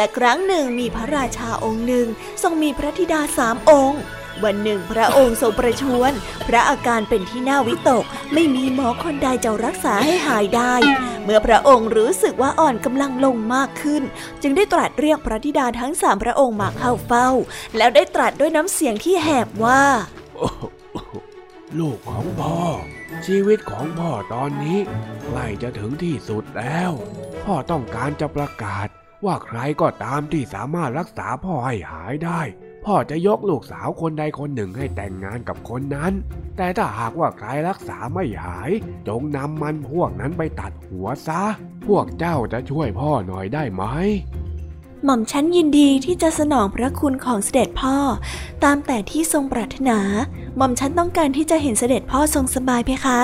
[0.01, 2.07] ละครั้งหนึ่งมีพระราชาองค์หนึ่ง
[2.43, 4.03] ทรงมีพระธิดาสามองค์
[4.45, 6.13] วันหนึ่งพระองค์ทรงประชวร
[6.49, 10.75] พระอาการเป็นที่น่าวิตก ไม่มีหมอคนใดจะรักษาให้หายได้
[11.25, 14.03] เมื่อพระองค์รู้สึกว่าอ่อนกำลังลงมากขึ้น
[14.43, 17.29] จึงได้ตรัสเรียกพระธิดาทั้งสามพระองค์มาเข้าเฝ้า
[17.77, 19.83] แล้วได้ตรัสด้วยน้ำเสียงที่แหบว่า
[21.79, 22.61] ลูกของพ่อ
[23.27, 24.79] ชีวิตของพ่อตอนนี้
[25.25, 26.91] ใกล้จะถึงที่สุดแล้ว
[27.45, 28.89] พ่อต้องการจะประกาศ
[29.25, 32.41] ว่าใครก็ตามที่สามารถรักษาพ่อให้หายได้
[32.85, 36.13] พ่อจะยกลูกสาวคนใดคนหนึ่งให้แต่งงานกับคนนั้น
[36.57, 38.71] แต่ถ้าหากว่าใครรักษาไม่หาย
[39.09, 41.43] จงนำมันพวกนั้นไปตัดหัวซะ
[41.87, 43.85] พวกเจ้าจะช่วยพ่อหน่อยได้ไหม
[45.05, 47.97] หม่อมฉันยินดีที่จะสนองพระคุณของเสด็จพ่อ
[48.65, 49.99] ตามแต่ที่ทรงปรารถนา
[50.57, 53.19] หม่อมฉันต้องการที่จะเห็นเสด็จพ่อทรงสบายเพคะ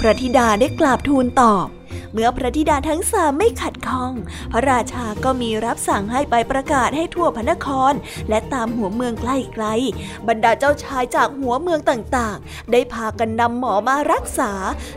[0.00, 1.66] พระธิดาได้กราบทูลตอบ
[2.12, 4.12] เมื่อพระธิดาทั้งสามไม่ขัดข้อง
[4.52, 7.92] พระราชาก็มีรับสั่งให้ไปประกาศให้ทั่วพระนคร
[8.28, 14.52] และตามหัวเมืองใกล้ๆบรรดาเจ้าชายจากหัวเมืองต่างๆ ได้พากันนำหมอมารักษา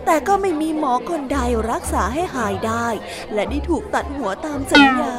[0.06, 1.39] แต่ก็ไม่มีหมอคนใด
[1.72, 2.88] รักษาให้หายได้
[3.34, 5.15] และได้ถูกตัดหัวตามสัญญา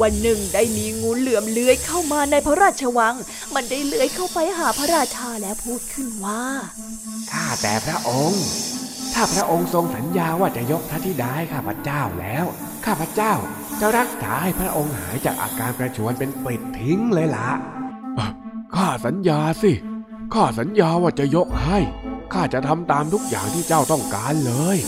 [0.00, 3.14] วันหนึ่งได้มีงูเหลือมเลื้อยเข้ามาในพระราชวัง
[3.54, 6.42] มันได้เลื้อยเข้าไปหาพระราชาแล้วพูดขึ้นว่า
[7.32, 8.44] ข้าแต่พระองค์
[9.14, 12.44] ถ้าพระองค์ทรงสัญญาว่าจะยกพระธิดาให้ข้าพเจ้าแล้ว
[12.86, 13.34] ข้าพเจ้า
[13.80, 17.50] จะรักษาให้พระองค์หายจากอาการประชวรเป็นปิดทิ้งเลยละ
[18.76, 19.72] ข้าสัญญาสิ
[20.34, 21.78] ข้าสัญญาว่าจะยกให้
[22.32, 24.78] ข้าจะทำตามทุกอย่างที่เจ้าต้องการเลย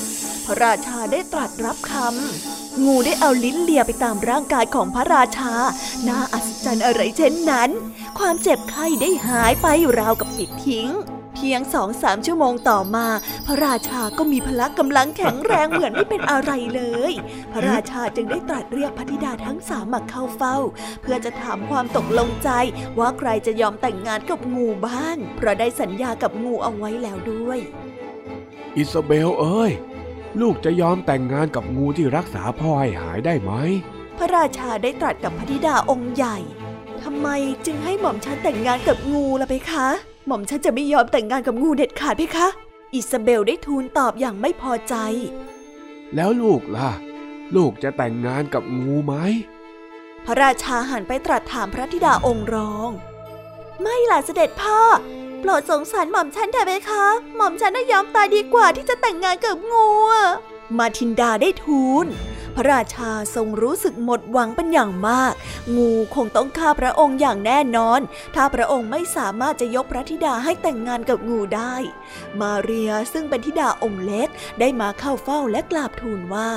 [0.47, 5.53] พระราชาได้ตรัสรับคำ งูได้เอาลิ้นเลียไปตามร่างกายของพระราชา
[6.09, 7.71] น่าอัศจรรย์อะไรเช่นนั้น
[8.19, 9.67] ความเจ็บไข้ได้หายไป
[9.99, 10.91] ราวกับปิดทิ้ง
[11.35, 13.07] เพียงสองสามชั่วโมงต่อมา
[13.47, 17.13] พระราชาก็มีพละกำลังแข็งแรงเหมือนไม่เป็นอะไรเลย
[17.53, 20.57] พระราชาจึงได้ตรัสเรียกพระธิดาทั้งสามมาเข้าเฝ้า
[21.03, 22.51] เพื่อจะถามความตกลงใจ
[22.99, 27.59] ว่าใครจะยอมแต่งงานกับงูบ้าง เพราะได้สัญญากับงูเอาไว้แล้วด้วย
[28.77, 29.73] อิซาเบลเอ้ย
[30.41, 33.53] ลูกจะยอมแต่งงานกับงูที่รักษาพ่อให้หายได้ไหม
[34.19, 36.39] พระราชาได้ตรัสกับพระธิดาองค์ใหญ่
[37.03, 37.29] ทำไม
[37.67, 39.87] จึงให้หม่อมฉันแต่งงานกับงูล่ะเพคะ
[40.27, 42.49] หม่อมฉันจะไม่ยอมแต่งงานกับงูเด็ดขาดเพคะ
[42.95, 44.95] อิซาเบลได้ทูลตอบอย่างไม่พอใจ
[46.15, 46.91] แล้วลูกล่ะ
[47.57, 49.15] ลูกจะแต่งงานกับงูไหม
[50.25, 52.91] พระราชาหันไปตรัสถามพระธิดาองค์รอง
[53.83, 54.81] ไม่ล่ะเสด็จพ่อ
[55.41, 59.89] โปรดสงสารหม่อมฉันเถอะเพคะ หม่อมฉันน่ะยอมตายดีกว่าที่จะแต่งงานกับงู
[60.79, 62.07] มาทินดาได้ทูล
[62.57, 65.35] พระราชาทรงรู้สึกหมดหวังเป็นอย่างมาก
[65.77, 68.01] งูคงต้องฆ่าพระองค์อย่างแน่นอน
[68.35, 71.75] ถ้าพระองค์ไม่สามารถจะยกพระธิดาให้แต่งงานกับงูได้
[72.41, 74.29] มาเรียซึ่งเป็นธิดาองค์เล็ก
[74.61, 76.51] ได้มาเข้าเฝ้าและกราบทูลว่า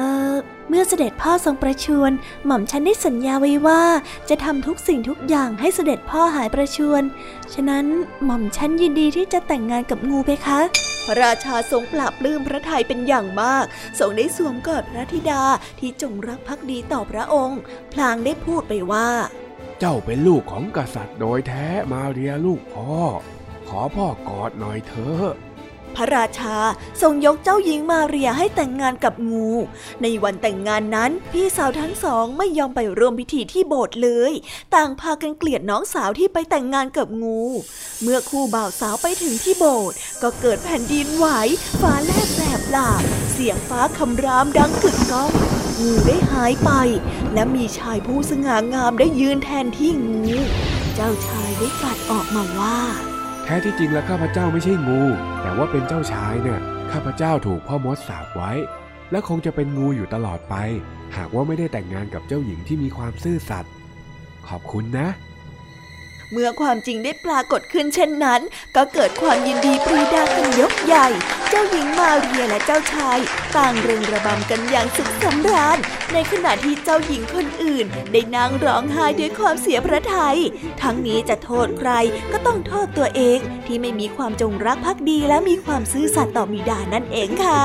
[0.00, 0.36] เออ
[0.68, 2.12] เมื่อเสด็จพ่อทรงประชวร
[2.46, 3.82] หม่อมฉันได้สัญญาไว้ว่า
[4.28, 7.02] จะทำทุกสิ่งทุกอย่างให้เสด็จพ่อหายประชวร
[7.54, 7.86] ฉะนั้น
[8.24, 10.60] หม่อมฉันยินดีที่จะแต่งงานกับงูเพคะ
[11.06, 13.64] พระราชาทรงปราบลื้มพระทัยเป็นอย่างมาก
[13.98, 15.42] ทรงได้สวมกอดพระธิดา
[15.78, 17.60] ที่จงรักภักดีต่อพระองค์
[17.92, 19.08] พลางได้พูดไปว่า
[19.78, 22.94] เจ้าเป็นลูกของกษัตริย์โดยแท้มาเรียลูกพ่อ
[23.68, 25.26] ขอพ่อกอดหน่อยเถอะ
[25.96, 26.56] พระราชา
[27.02, 29.50] ทรงยกเจ้าหญิงมาเรียให้แต่งงานกับงู
[30.02, 34.32] ในวันแต่งงานนั้น พี่สาวทั้งสองไม่ยอมไปร่วมพิธีที่โบสถ์เลย
[34.74, 37.40] ต่างพากันเกลียดน้องสาวที่ไปแต่งงานกับงู
[38.02, 41.26] เมื่อคู่บ่าวสาวไปถึงที่โบสถ์ก็เกิดแผ่นดินไหว
[41.80, 45.32] ฟ้าแลบแสบหลาบเสียงฟ้าคำรามดังกึกก้อง
[45.80, 46.70] งูได้หายไป
[47.34, 50.26] และมีชายผู้สง่างามได้ยืนแทนที่งู
[50.94, 52.78] เจ้าชายได้ตรัสออกมาว่า
[53.52, 55.02] ท้ที่จริงแล้วข้าพเจ้าไม่ใช่งู
[55.42, 56.60] แต่ว่าเป็นเจ้าชายเนี่ย
[56.92, 58.52] ข้าพเจ้าถูกพ่อมดสาบไว้
[59.10, 60.54] และคงจะเป็นงูอยู่ตลอดไป
[61.16, 63.72] หากว่าไม่ได้แต่งงานกับเจ้าหญิงที่มีความซื่อสัตย์
[64.48, 65.08] ขอบคุณนะ
[66.32, 68.40] เมื่อความจริงได้ปรากฏขึ้นเช่นนั้น
[68.76, 71.06] ก็เกิดความยินดีปรีดากันยกใหญ่
[71.48, 73.18] เจ้าหญิงมาเรียและเจ้าชาย
[73.56, 75.78] ต่างเริงระบำกันอย่างสุขสำราญ
[76.12, 80.38] ในขณะที่เจ้าหญิงคนอื่น ได้นั่งร้องไห้ด้วยความเสียพระทยัย
[80.82, 81.90] ทั้งนี้จะโทษใคร
[82.32, 87.64] ก็ต้องโทษตัวเอง ที่ไม่มีความจงรักภักดีและมีความซื่อสัตย์ต่อบิดานั่นเองค่ะ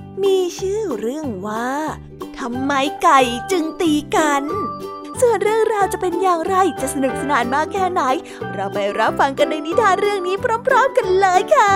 [0.23, 1.71] มีชื่อเรื่องว่า
[2.39, 3.19] ทำไมไก่
[3.51, 4.43] จึงตีกัน
[5.21, 8.01] ส่วนเรื่องราวจะเป็นอย่างไรจะสนุกสนานมากแค่ไหน
[8.53, 10.35] เราไปรับฟังกันในนิทานเรื่องนี้
[10.67, 11.73] พร้อม ๆ กันเลยค่ะ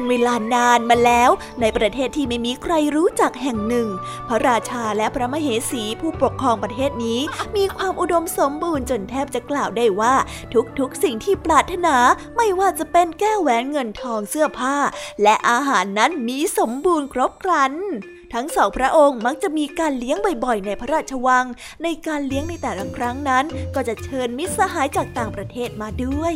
[0.00, 3.88] เป็นเวลานานมาแล้ว ในประเทศที่ไม่มีใครรู้จักแห่งหนึ่ง
[4.28, 7.20] พระราชาและพระมเหสีผู้ปกครองประเทศนี้
[7.56, 10.14] มีความอุดมสมบูรณ์จนแทบจะกล่าวได้ว่า
[10.78, 11.96] ทุกๆ สิ่งที่ปรารถนา
[12.36, 14.76] ไม่ว่าจะเป็นแก้วแหวนเงินทองเสื้อผ้า
[15.22, 17.72] และอาหารนั้นมีสมบูรณ์ครบครัน
[18.34, 21.46] ทั้งสองพระองค์มักจะมีการเลี้ยงบ่อยๆ ในพระราชวัง
[21.82, 26.34] ในการเลี้ยงในแต่ละครั้งนั้น ก็จะเชิญมิตรสหายจากต่างประเทศมาด้วย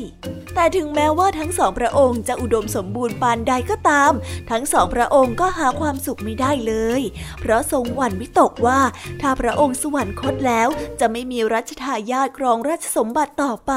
[0.54, 4.12] แต่ถึงแม้ว่าทั้งสองพระองค์จะอุดมสมบูรณ์ปานใดก็ตาม
[4.50, 7.02] ทั้งสองพระองค์ก็หาความสุขไม่ได้เลย
[7.40, 8.80] เพราะทรงหวั่นวิตกว่า
[9.20, 10.68] ถ้าพระองค์สวรรคตแล้ว
[11.00, 13.72] จะไม่มีรัชทายาทครองราชสมบัติต่อไป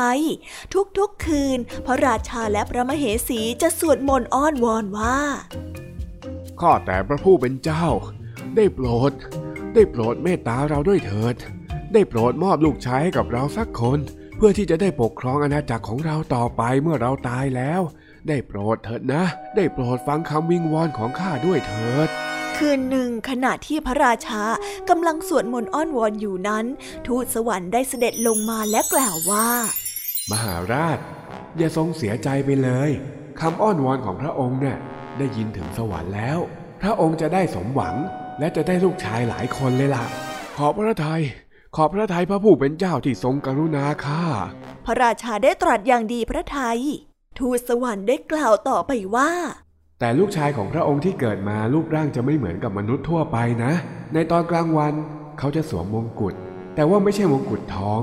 [0.97, 5.19] ทุกๆคืน พระราชาและพระมเหสีจะสวดมนต์อ้อนวอนว่า
[6.61, 7.85] ข้าแต่พระผู้เป็นเจ้า
[8.55, 9.11] ได้โปรด
[9.73, 11.35] ได้โปรดเมตตาเราด้วยเถิด
[11.93, 13.99] ได้โปรดมอบลูกชายให้กับเราสักคน
[14.37, 17.81] เพื่อที่จะได้ปกครองอาณาจักรของเราต่อไปเมื่อเราตายแล้ว
[18.27, 19.23] ได้โปรดเถิดนะ
[19.55, 22.09] ได้โปรดฟังคำวิงวอนของข้าด้วยเถิด
[22.57, 24.43] คืนหนึ่งขณะที่พระราชา
[24.89, 26.65] กำลังสวดมนต์อ้อนวอนอยู่นั้น
[27.07, 29.49] ทูตสวรรค์ได้เสด็จลงมาและกล่าวว่า
[30.31, 30.99] มหาราช
[31.57, 32.89] อย่าทรงเสียใจไปเลย
[33.39, 34.77] คำอ้อนวอนของพระองค์เนี่ย
[35.19, 36.39] ได้ยินถึงสวรรค์แล้ว
[36.81, 37.95] พระองค์จะได้สมหวัง
[38.39, 40.05] และจะได้ลูกชายหลายคนเลยล่ะ
[40.57, 41.21] ขอบพระทัย
[41.75, 44.23] ขอบพระทัยพระผู้เป็นเจ้าที่ทรงกรุณาข้า
[44.85, 46.79] พระราชาได้ตรัสอย่างดีพระทัย
[47.39, 49.31] ทูตสวรรค์ได้กล่าวต่อไปว่า
[49.99, 53.73] แต่ลูกชายของพระองค์ที่เกิดมารูปร่างจะไม่เหมือนกับมนุษย์ทั่วไปนะ
[54.13, 54.93] ในตอนกลางวัน
[55.39, 56.35] เขาจะสวมมงกุฎ
[56.77, 58.01] แต่ว่าไม่ใช่มงกุฎทอง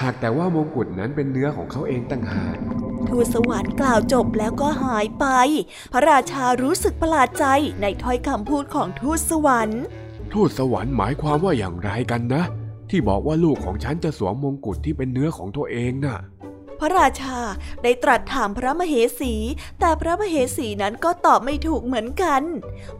[0.00, 2.56] หากแต่ว่ามงกุฎนั้นเป็นเนื้อของเขาเองต่างหาก
[3.08, 5.26] ทูตสวรรค์กล่าวจบแล้วก็หายไป
[5.92, 7.44] พระราชารู้สึกประหลาดใจ
[7.80, 9.82] ในถ้อยคำพูดของทูตสวรรค์
[10.32, 12.42] ทูตสวรรค์หมายความว่าอย่างไรกันนะ
[12.90, 16.18] ที่บอกว่าลูกของฉันจะสวมมงกุฎที่เป็นเนื้อของตัวเองนะ่ะ
[16.80, 17.38] พระราชา
[17.82, 19.34] ได้ตรัสถามพระมเหสี
[19.80, 22.42] แต่พระมเหสีนั้นก็ตอบไม่ถูกเหมือนกัน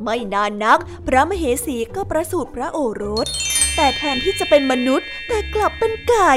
[0.02, 3.28] ไม่นานนัก พระมเหสีก็ประสูติพระโอรส
[3.76, 6.32] แต่แทนที่จะเป็นมนุษย์ แต่กลับเป็นไก่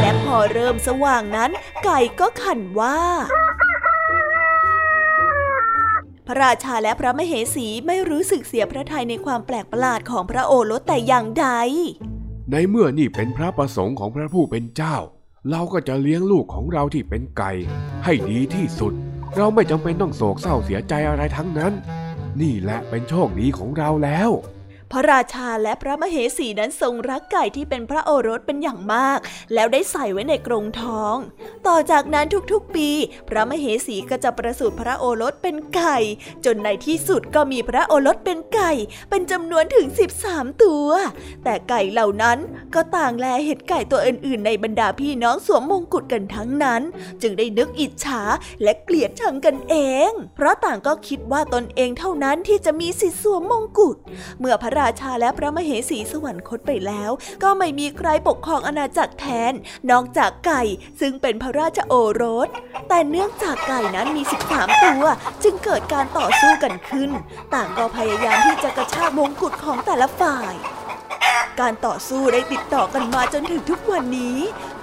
[0.00, 1.50] และพอเริ่มสว่างนั้น
[1.84, 2.98] ไก่ก็ขันว่า
[6.26, 11.48] พระราชาและพระมเหสีไม่รู้สึกเสียพระทัยในความแปลกประหลาดของพระโอรสแต่อย่างใด
[12.50, 14.96] ในเมื่อนี่เป็นพระประสงค์ของพระผู้เป็นเจ้า
[15.50, 17.52] เราก็จะเลี้ยงลูกของเราที่เป็นไก่
[18.04, 18.92] ให้ดีที่สุด
[19.36, 21.72] เราไม่จำเป็นต้องโศกเศร้าเสียใจอะไรทั้งนั้น
[22.40, 24.30] นี่แหละเป็นโชคดีของเราแล้ว
[24.92, 29.18] พระราชาและพระมเหสีนั้นทรงรักไก่ที่เป็นพระโอรสเป็นอย่างมาก
[29.54, 31.16] แล้วได้ใส่ไว้ในกรงทอง
[31.66, 32.88] ต่อจากนั้นทุกๆปี
[33.28, 35.96] พระมเหสีก็จะประสูติพระโอรสเป็นไก่
[36.44, 38.72] จนในที่สุดก็มีพระโอรสเป็นไก่
[39.10, 39.86] เป็นจำนวนถึง
[40.24, 40.88] 13 ตัว
[41.44, 42.38] แต่ไก่เหล่านั้น
[42.74, 46.82] ก็ต่างแลเห็ดไก่ตัวอื่นๆ ในบรรดาพี่น้องสวมมงกุฎกันทั้งนั้น
[47.22, 48.22] จึงได้นึกอิจฉา
[48.62, 49.74] และเกลียดชังกันเอ
[50.08, 53.96] ง เพราะต่างก็คิดว่าตนเองเท่านั้นที่จะมีสิทธิสวมมงกุฎ
[54.40, 57.10] เมื่อพระราชาและพระมเหสีสวรรคตไปแล้ว
[57.42, 59.52] ก็ไม่มีใครปกครองอาณาจักรแทน
[59.90, 60.62] นอกจากไก่
[61.00, 62.48] ซึ่งเป็นพระราชโอรส
[62.88, 64.22] แต่เนื่องจากไก่นั้นมี
[64.52, 65.04] 13 ตัว
[65.42, 67.10] จึงเกิดการต่อสู้กันขึ้น
[67.54, 70.54] ต่างก็พยายามที่จะกระชากมงกุฎของแต่ละฝ่าย
[71.60, 74.38] การต่อสู้ได้ติดต่อกันมาจนถึงทุกวันนี้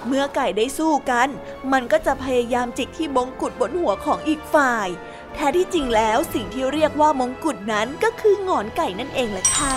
[0.06, 1.28] เมื่อไก่ได้สู้กัน
[1.72, 4.88] มันก็จะพยายามจิกที่มงกุฎบนหัวของอีกฝ่าย
[5.34, 9.76] แท้ที่จริงแล้วสิ่งที่เรียกว่ามงกุฎนั้นก็คือหงอนไก่นั่นเองแหละค่ะ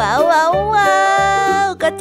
[0.00, 0.59] ว้า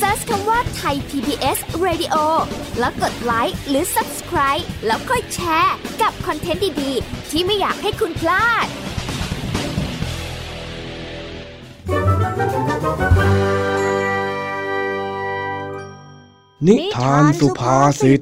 [0.00, 2.16] Search คำว่าไทย PBS Radio
[2.78, 8.66] แล้วกดไลค์หรือ Subscribe แล้วค่อยแชร์ กับคอนเทนต์ดี ๆ ที่ไม่อยากให้คุณพลาด
[16.66, 18.20] นิทานสุภาษิต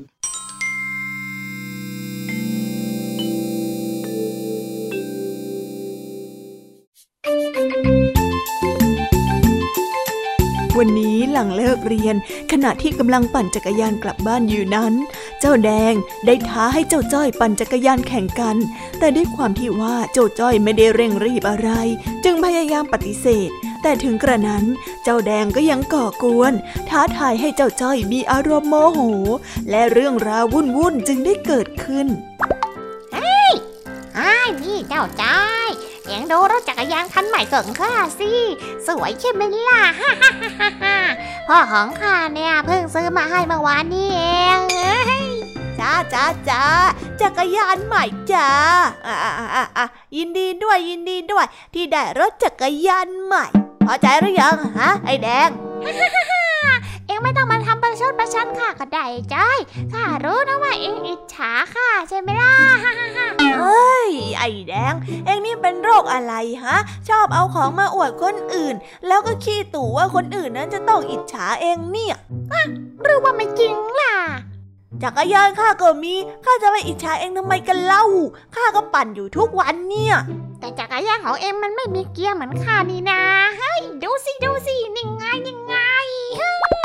[11.39, 12.17] ลังเลิกเรียน
[12.53, 14.93] ขณะที่กำลังปั่นจักรยานกลับบ้านอยู่นั้น
[15.41, 15.95] เจ้าแดง
[16.27, 18.57] ได้ท้าให้เจ้าจ้อยปั่นจักรยานแข่งกัน
[18.99, 21.71] แต่ด้วยความที่ว่าเจ้าจ้อยไม่ได้เร่งรีบอะไร
[22.25, 23.51] จึงพยายามปฏิเสธ
[23.83, 24.65] แต่ถึงกระนั้น
[25.03, 26.53] เจ้าแดงก็ยังก่อกวน
[26.89, 29.01] ท้าทายให้เจ้าจ้อยมีอารมณ์โมโห
[29.71, 32.07] และเรื่องราววุ่นๆจึงได้เกิดขึ้น
[34.19, 35.58] อ้ายนี่เจ้าจ้อย
[36.09, 38.31] เองดูรถจักรยานคันใหม่ของข้าสิ
[38.87, 40.97] สวยใช่ไหมล่ะฮ่าฮ่าฮ่าฮ่า
[41.49, 44.23] พ่อของข้าเนี่ยเพิ่งซื้อมาให้เมื่อวานนี้เอ
[44.57, 44.59] ง
[45.79, 46.63] จ้าจ้าจ้า
[47.21, 48.49] จักรยานใหม่จ้า
[49.07, 49.87] อะอะอะอะ
[50.17, 53.45] ยินดีด้วยยินดีด้วย ที่ได้รถจักรยานใหม่
[53.87, 55.49] พอใจหรือยังฮะไอ้แดง
[57.19, 59.59] อ็งไม่ต้องมาทำประชดประชันข้าก็ได้จ้อย
[59.93, 62.55] ข้ารู้นะว่าเอ็งอิจฉาข้าใช่ไหมล่ะ
[62.85, 63.27] ฮ่าฮ่าฮ่า
[63.59, 64.95] เฮ้ย ไอ้แดง
[65.27, 66.77] เอ็งนี่เป็นโรคอะไรฮะ
[67.09, 68.75] ชอบเอาของมาอวดคนอื่น
[69.07, 72.17] แล้วก็ขี้ตู่ว่าคนอื่นนั้นจะต้องอิจฉาเองเนี่ย
[73.03, 74.15] หรือว่าไม่จริงล่ะ
[75.03, 76.15] จักรยานข้าก็มี
[76.45, 78.05] ข้าจะไปอิจฉาเองทำไมกันเล่า
[78.55, 80.15] ข้าก็ปั่นอยู่ทุกวันเนี่ย
[80.61, 83.21] แต่จักรยานของเอ็มมันไม่มีเกียร์เหมือนข้านี่นา
[83.59, 85.75] เฮ้ย ดูสิ ดูสิ นี่ไงนี่ไง
[86.41, 86.78] ฮ่า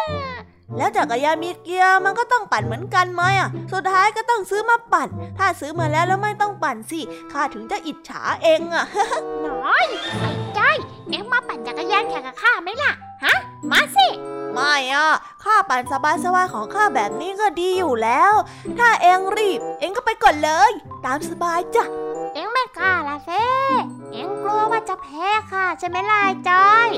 [0.78, 7.00] แล้วจักรยานมีเกียร์มันก็ต้องปั่นเหมือนกันไหมอะ สุดท้ายก็ต้องซื้อมาปั่น ถ้าซื้อมาแล้วแล้วไม่ต้องปั่นสิ
[7.32, 8.86] ข้าถึงจะอิจฉาเองอะ
[9.48, 9.86] น้อย
[10.20, 10.78] ไอ้จ้อย
[11.10, 12.92] เอ็งมาปั่นจักรยานแข่งกับข้าไหมล่ะ
[13.26, 13.36] ฮะ
[13.72, 14.08] มาสิ
[14.54, 15.10] ไม่อะ
[15.44, 15.94] ข้าปั่นส
[16.36, 18.34] บายๆของข้าแบบนี้ก็ดีอยู่แล้ว
[18.80, 20.72] ถ้าเองรีบ เองก็ไปก่อนเลย
[21.06, 21.84] ตามสบายจ้ะ
[22.34, 23.44] เอ็งไม่กล้าละเซ่
[24.12, 26.90] เอ็งกลัวว่าจะแพ้ข้าใช่ไหมล่ะไอ้จ้อย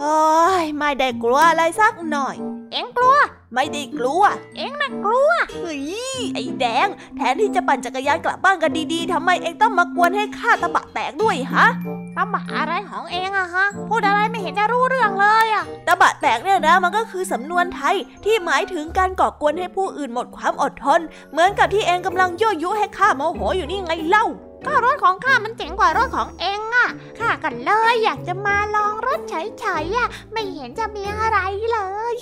[0.00, 0.22] โอ้
[0.62, 2.36] ยไม่ได้กลัวอะไรสักหน่อย
[2.72, 3.16] เอ็งกลัว
[3.54, 4.22] ไม่ได้กลัว
[4.56, 5.84] เอ็งน่ะกลัวเฮ้ย
[6.34, 11.66] ไอ้แดง แทนที่จะปั่นจักรยานกลับบ้านกันดีๆทำไมเองต้องมากวนให้ข้าตะบะแตกด้วยฮะ
[12.16, 21.00] ตำบะอะไรของเอ็งอะฮะพูดอะไรไม่เห็นจะรู้เรื่องเลยอะตะบะแตกเนี่ยนะมันก็คือสำนวนไทยที่หมายถึงการก่อกวนให้ผู้อื่นหมดความอดทน
[21.30, 24.26] เหมือนกับที่เองกำลังยั่วยุให้ข้าโมโหอยู่นี่ไงเล่า
[24.66, 26.88] ก็รถของข้ามันเจ๋งกว่ารถของเอ็งอะ
[27.18, 31.38] ข้ากันเลยอยากจะมาลองรถเฉยๆอะไม่เห็นจะมีอะไร
[31.70, 31.78] เล
[32.12, 32.14] ย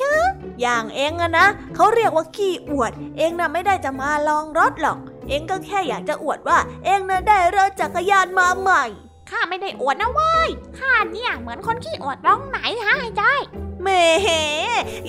[0.61, 8.85] อย่างเองอะนะเขาเรียกว่าขี้อวด เองน่ะไม่ได้จะมาลองรถหรอก เองก็แค่อยากจะอวดว่า เองน่ะได้รถจักรยานมาใหม่
[9.31, 13.41] ข้าไม่ได้อวดนะเว้ยข้าเนี่ยเหมือนคนขี้อวดร้องไหนฮะไอ้จ้อย
[13.83, 14.05] แหม่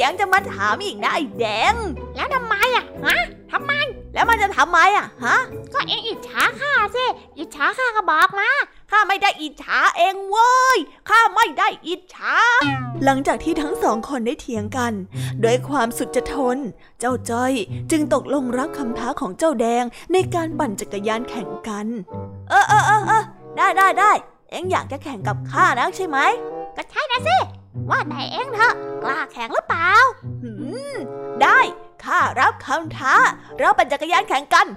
[0.01, 1.75] ยังจะมาถามอีกนะไอ้แดง
[2.15, 3.19] แล้วทำไมอะฮะ
[3.53, 3.73] ทำไม
[4.13, 5.37] แล้วมันจะทำไมอะฮะ
[5.73, 7.05] ก็เอ็งอิจฉาข้าสิ
[7.37, 8.49] อิจฉาข้าก็บอกมา
[8.91, 10.77] ข้าไม่ได้อิจฉาเองเว้ย
[11.09, 12.35] ข้าไม่ได้อิจฉา
[13.03, 14.93] หลังจากที่ทั้งสองคนได้เถียงกัน
[15.43, 16.57] ด้วยความสุดจะทน
[16.99, 17.53] เจ้าจ้อย
[17.91, 19.83] จึงตกลงรับคำท้าของเจ้าแดง
[20.13, 21.87] ในการปั่นจักรยานแข่งกัน
[22.49, 23.23] เออเออเออเออ
[23.57, 24.11] ได้ได้ได้
[24.51, 26.17] เอ็งอยากจะแข่งกับข้านะใช่ไหม
[26.75, 27.37] ก็ใช่นะสิ
[27.89, 28.73] ว่าแต่เอ็งเถอะ
[29.03, 29.89] กล้าแข่งหรือเปล่า
[30.43, 30.51] หื
[30.93, 30.95] ม
[31.41, 31.59] ได้
[32.05, 33.15] ข้ารับคำท้า
[33.59, 34.67] เราปั่นจักรยานแข่งกัน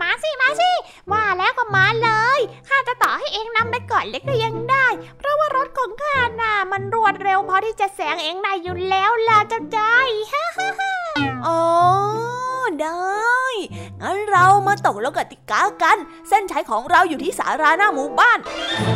[0.00, 0.70] มาสิ มาสิ
[1.12, 4.86] ว่าแล้วก็มาเลย ข้าจะต่อให้เองนำไปก่อนเล็กก็ยังได้
[5.18, 10.08] เพราะว่ารถของข้าน่ะมันรวดเร็วพอที่จะแซงเองได้อยู่แล้วล่ะเจ้าจ้อย
[11.46, 11.62] อ๋อ
[12.80, 13.44] ได้
[14.00, 15.96] งั้นเรามาตกลงกติกากัน
[16.28, 18.38] เส้นชัยของเราอยู่ที่สาราหน้าหมู่บ้าน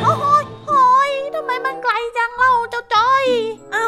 [0.02, 0.24] โอ้โห
[0.68, 3.24] โอ้ยทำไมมันไกลจังเล่าเจ้าจ้อย
[3.72, 3.86] เอา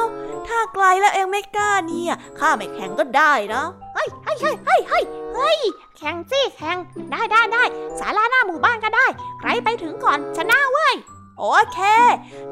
[0.48, 3.64] ถ้าไกลแล้วเองไม่กล้าเนี่ย ข้าไม่แข่งก็ได้นะ
[3.94, 5.58] เฮ้ยเฮ้ยเฮ้ยเฮ้ยเฮ้ยเฮ้ย
[5.96, 6.76] แข่งสิแข่ง
[7.12, 7.64] ได้ได้ได้
[7.98, 9.06] ศาลาหน้าหมู่บ้านก็ได้
[9.40, 10.94] ใครไปถึงก่อนชนะเว้ย
[11.38, 11.78] โอเค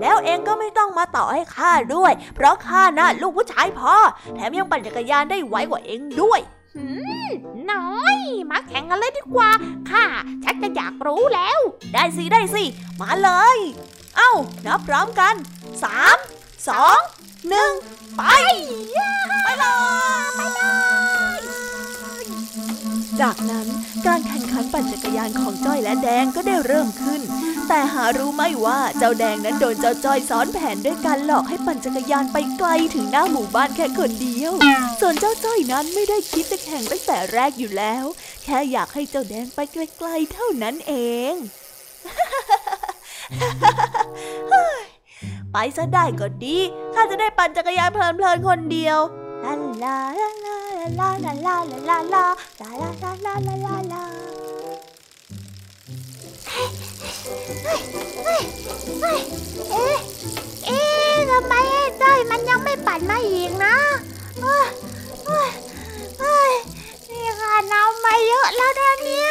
[0.00, 3.94] แล้วเองก็ไม่ต้องมาต่อให้ข้าด้วย เพราะข้าน่ะลูกผู้ชายพอ
[4.34, 6.40] แถมยังปั่นจักรยานได้ไวกว่าเองด้วย
[6.74, 6.84] หื
[7.28, 7.30] ม
[7.70, 8.18] น้อย
[8.50, 9.50] มาแข่งกันเลยดีกว่า
[9.90, 10.04] ข้า
[10.44, 11.60] ชักจะอยากรู้แล้ว
[11.94, 12.64] ได้สิ ได้สิ
[13.00, 13.58] มาเลย
[14.16, 14.32] เอ้า
[14.66, 15.34] นับพร้อมกัน
[15.82, 16.16] สาม
[16.68, 16.98] สอง
[17.48, 17.72] หนึ่ง
[18.16, 18.22] ไป
[19.42, 19.64] ไปเล
[20.24, 20.60] ยไปเล
[21.38, 21.40] ย
[23.20, 23.66] จากนั้น
[24.06, 27.20] การแข่งขันปั่นจักรยานของจ้อยและแดงก็ได้เริ่มขึ้น
[27.68, 34.52] แต่หารู้ไหมว่าเจ้าแดงนั้นโดนเจ้าจ้อยซ้อนแผนด้วยการหลอกให้ปั่นจักรยานไปไกลถึงหน้าหมู่บ้านแค่คนเดียว
[35.00, 38.04] ส่วนเจ้าจ้อยนั้นไม่ได้คิดจะแข่งตั้งแต่แรกอยู่แล้ว
[38.44, 40.94] แค่อยากให้เจ้าแดงไปไกลๆเท่านั้นเอ
[41.32, 41.34] ง
[45.52, 46.56] ไปซะได้ก็ดี
[46.94, 48.98] ข้าจะได้ปั่นจักรยานเพลินๆคนเดียว
[49.44, 50.56] ลาลาลา
[50.98, 54.04] ลาลาลาลาลาลาลาลาลาลาลาลาลา
[59.70, 59.96] เอ๊ะ
[60.66, 63.76] เอ๊ะทำไมไอ้จ้อยมันยังไม่ปั่นมาอีกนะ
[64.40, 64.66] เฮ้ย
[65.26, 65.40] เฮ้
[66.20, 66.38] เฮ้
[67.08, 69.30] นี่ข้าเนามาเยอะแล้วนะเนี่ย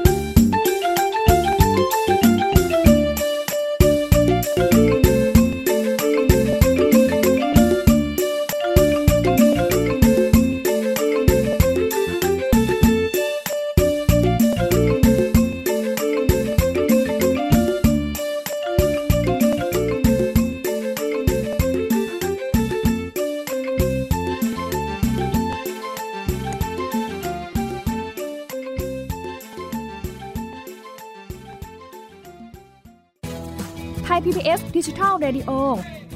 [35.31, 35.59] Radio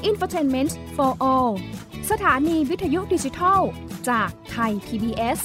[0.09, 1.51] Infotainment for All
[2.11, 3.61] สถานีวิทยุดิจิทัล
[4.09, 5.39] จากไทย PBS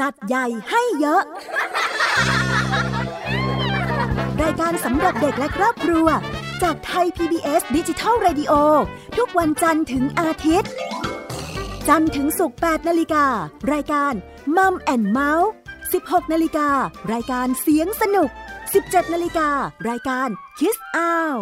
[0.00, 1.22] จัดใหญ่ให้เยอะ
[4.42, 6.06] รายการสำหรับเด็กและครอบครัว
[6.62, 8.52] จากไทย PBS ดิจิทัล Radio
[9.16, 10.70] ทุกวันจันทร์ถึงอาทิตย์
[11.88, 13.26] จันทร์ถึงศุกร์8นาฬิกา
[13.72, 14.12] รายการ
[14.56, 15.50] มัมแอนเมาส์
[15.94, 16.68] 16นาฬิกา
[17.12, 18.30] รายการเสียงสนุก
[18.72, 19.48] 17นาฬิกา
[19.88, 20.28] รายการ
[20.58, 21.40] Kiss Out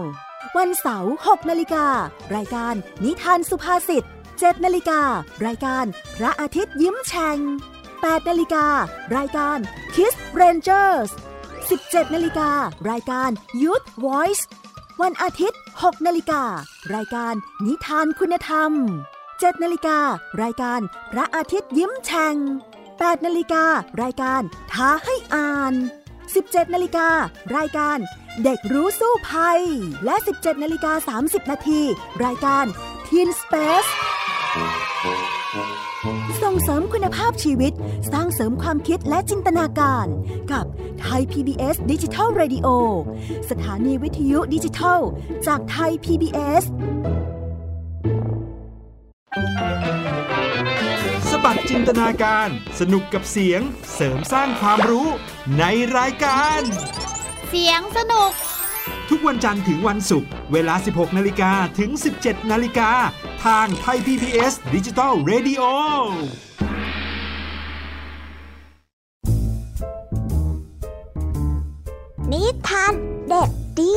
[0.56, 1.86] วันเสาร์6นาฬิกา
[2.34, 2.74] รายการ
[3.04, 4.04] นิทานสุภาษิต
[4.38, 5.00] 7นาฬิกา
[5.46, 5.84] รายการ
[6.16, 7.38] พระอาทิตย์ยิ้มแฉ่ง
[7.84, 8.66] 8นาฬิกา
[9.16, 9.58] รายการ
[9.94, 11.10] Kiss Rangers
[11.62, 12.50] 17นาฬิกา
[12.90, 13.30] รายการ
[13.62, 14.42] Youth Voice
[15.02, 16.42] วันอาทิตย์ 6นาฬิกา
[16.94, 17.34] รายการ
[17.66, 18.72] นิทานคุณธรรม
[19.22, 19.98] 7นาฬิกา
[20.42, 20.80] รายการ
[21.12, 22.36] พระอาทิตย์ยิ้มแฉ่ง
[23.00, 23.64] 8นาฬิกา
[24.02, 25.72] รายการท้าให้อ่าน
[26.24, 27.08] 17นาฬิกา
[27.56, 27.98] รายการ
[28.44, 29.60] เด็กรู้สู้ภัย
[30.04, 31.80] และ 17นาฬิกา30นาที
[32.24, 32.64] รายการ
[33.08, 33.90] Teen Space
[36.42, 37.72] ส่งเสริมคุณภาพชีวิต
[38.12, 40.06] สร้างเสริมความคิดและจินตนาการ
[40.52, 40.64] กับ
[41.00, 42.68] ไทย PBS ดิจิทัล Radio
[43.50, 45.00] สถานีวิทยุดิจิทัล
[45.46, 46.62] จากไทย PBS
[50.91, 50.91] ส
[51.44, 52.48] บัดจินตนาการ
[52.80, 53.60] สนุกกับเสียง
[53.94, 55.08] เสริมสร้างความรู้
[55.58, 55.64] ใน
[55.98, 56.60] รายการ
[57.48, 58.32] เสียงสนุก
[59.10, 61.90] ทุกวันจันทร์ถึงวันศุกร์เวลา 16 นาฬิกาถึง
[62.20, 62.90] 17 นาฬิกา
[63.44, 65.62] ทางไทย PBS ดิจิทัล Radio
[72.32, 72.92] นิทาน
[73.28, 73.96] เด็กดี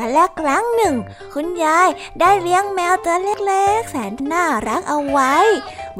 [0.00, 0.94] กันละครั้งหนึ่ง
[1.34, 1.88] คุณยาย
[2.20, 5.34] ได้เลี้ยงแมวตัวเล็กๆ แสนน่ารักเอาไว้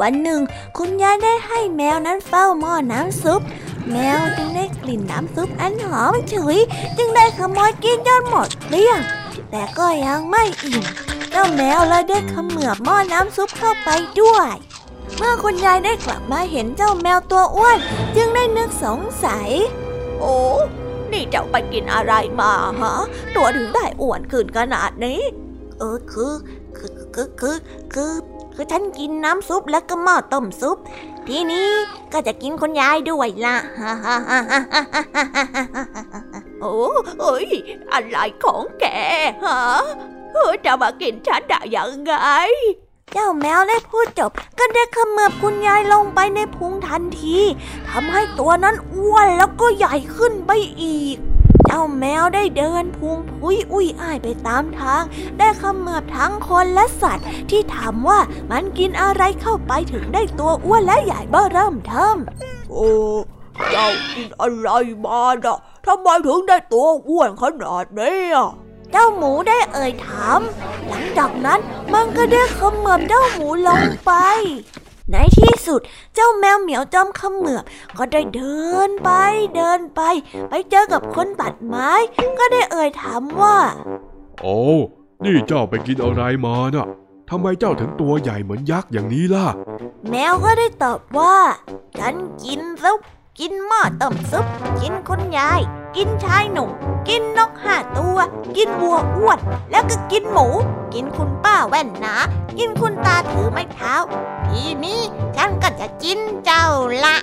[0.00, 0.40] วันหนึ่ง
[0.78, 3.40] คุณยายได้ให้แมวนั้นเฝ้าหม้อน้ำซุป
[3.90, 6.58] แมวจึงได้กลิ่นน้ำซุปอันหอมฉุย
[6.96, 9.00] จึงได้ขโมยกินจนหมดเกลี้ยง
[9.50, 10.84] แต่ก็ยังไม่อิ่ม
[11.30, 13.88] เจ้าแมวเลยได้ขมือบหม้อน้ำซุปเข้าไป
[14.20, 14.54] ด้วย
[15.16, 17.78] เมื่อคุณยายได้กลับมาเห็นเจ้าแมวตัวอ้วน
[18.16, 19.50] จึงได้นึกสงสัย
[20.20, 20.36] โอ้
[21.12, 22.94] นี่เจ้าไปกินอะไรมาฮะ
[23.36, 25.20] ตัวถึงได้อ้วนขึ้นขนาดนี้
[25.78, 26.34] เออคือ
[26.76, 27.56] คือคือคือ
[27.94, 28.12] คือ
[28.54, 30.76] คือฉันกินน้ำซุปแล้วก็หม้อต้มซุป
[31.28, 31.68] ทีนี้
[32.12, 33.56] ก็จะกินคุณยายด้วยล่ะ
[36.60, 36.74] โอ้
[37.20, 37.48] เอ้ย
[37.92, 38.84] อะไรของแก
[39.44, 39.60] ฮะ
[40.32, 42.12] เออจะมากินฉันได้ยังไง
[43.12, 47.38] เจ้าแมวได้พูดจบ ก็ได้ขมือบคุณยายลงไปในพุงทันที
[47.88, 50.50] ทำให้ตัวนั้นอ้วนแล้วก็ใหญ่ขึ้นไป
[50.82, 51.16] อีก
[51.66, 55.02] เจ้าแมวได้เดินพุงพุยอุ้ยอ้ายไปตามทาง
[55.38, 58.18] ได้ขมือบทั้งคนและสัตว์ ที่ถามว่า
[58.50, 62.16] มันกินอะไรเข้าไปถึงได้ตัวอ้วนและใหญ่เบ้อเริ่มเทิม
[62.70, 62.90] โอ้
[63.70, 64.68] เจ้ากินอะไร
[65.04, 68.50] มาน่ะทำไมถึงได้ตัวอ้วนขนาดนี้อะ
[68.92, 70.40] เจ้าหมูได้เอ่ยถาม
[70.88, 71.60] หลังจากนั้น
[71.94, 74.12] มันก็ได้เขมือบเจ้าหมูลงไป
[75.12, 75.80] ในที่สุด
[76.14, 77.64] เจ้าแมวเหมียวจอมขมือบ
[77.98, 79.10] ก็ได้เดินไป
[79.56, 80.00] เดินไป
[80.48, 81.90] ไปเจอกับคนตัดไม้
[82.38, 83.56] ก็ได้เอ่ยถามว่า
[84.40, 84.58] โอ้
[85.24, 86.86] นี่เจ้าไปกินอะไรมาน่ะ
[87.30, 89.46] ทำไมเจ้าถึงตัวใหญ่เหมือนยักษ์อย่างนี้ล่ะ
[90.10, 91.36] แมวก็ได้ตอบว่า
[91.98, 92.14] ฉัน
[92.44, 92.98] กินซุป
[93.38, 94.46] กินหม้อต้มซุป
[94.80, 95.60] กินคุณยาย
[95.96, 96.70] กินชายหนุ่ม
[97.08, 98.18] กินนกห้าตัว
[98.56, 99.38] กินวัวอ้วน
[99.70, 100.46] แล้วก็กินหมู
[100.94, 102.14] กินคุณป้าแว่นหนา
[102.58, 103.94] กินคุณตาถือไม้เท้า
[104.46, 105.00] ทีนี้
[105.36, 106.66] ฉันก็จะกินเจ้า
[107.04, 107.16] ละ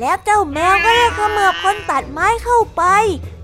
[0.00, 2.82] แล้วเจ้าแมวก็ได้เขมือบคนตัดไม้เข้าไป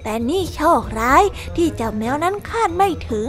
[0.04, 1.22] แต่นี่โชคร้าย
[1.56, 3.28] ที่เจ้าแมวนั้นคาดไม่ถึง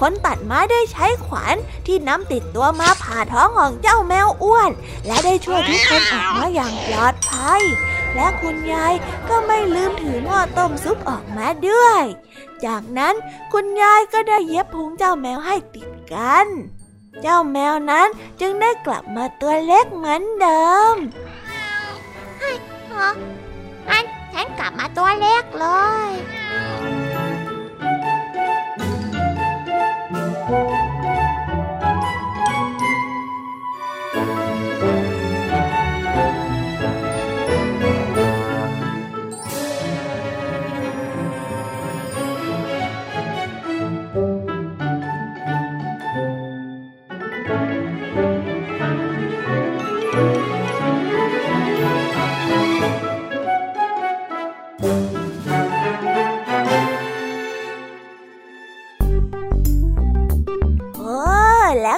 [0.00, 1.56] คนตัดไม้ได้ใช้ขวาน
[1.86, 4.70] ที่นำติดตัวมาผ่าท้องของเจ้าแมวอ้วน
[5.06, 7.62] และได้ช่วยทุกคนออกมาอย่างปลอดภัย
[8.14, 8.94] และคุณยาย
[9.28, 12.02] ก็ไม่ลืมถือหม้อต้มซุปออกมาด้วย
[12.64, 13.14] จากนั้น
[13.52, 16.46] คุณยายก็ได้เย็บพุงเจ้าแมวให้ติดกัน
[17.22, 18.08] เจ้าแมวนั้น
[18.40, 20.94] จึงได้กลับมาตัวเล็กเหมือนเดิม
[24.38, 25.66] ฉันกลับมาตัวเล็กเล
[26.08, 26.10] ย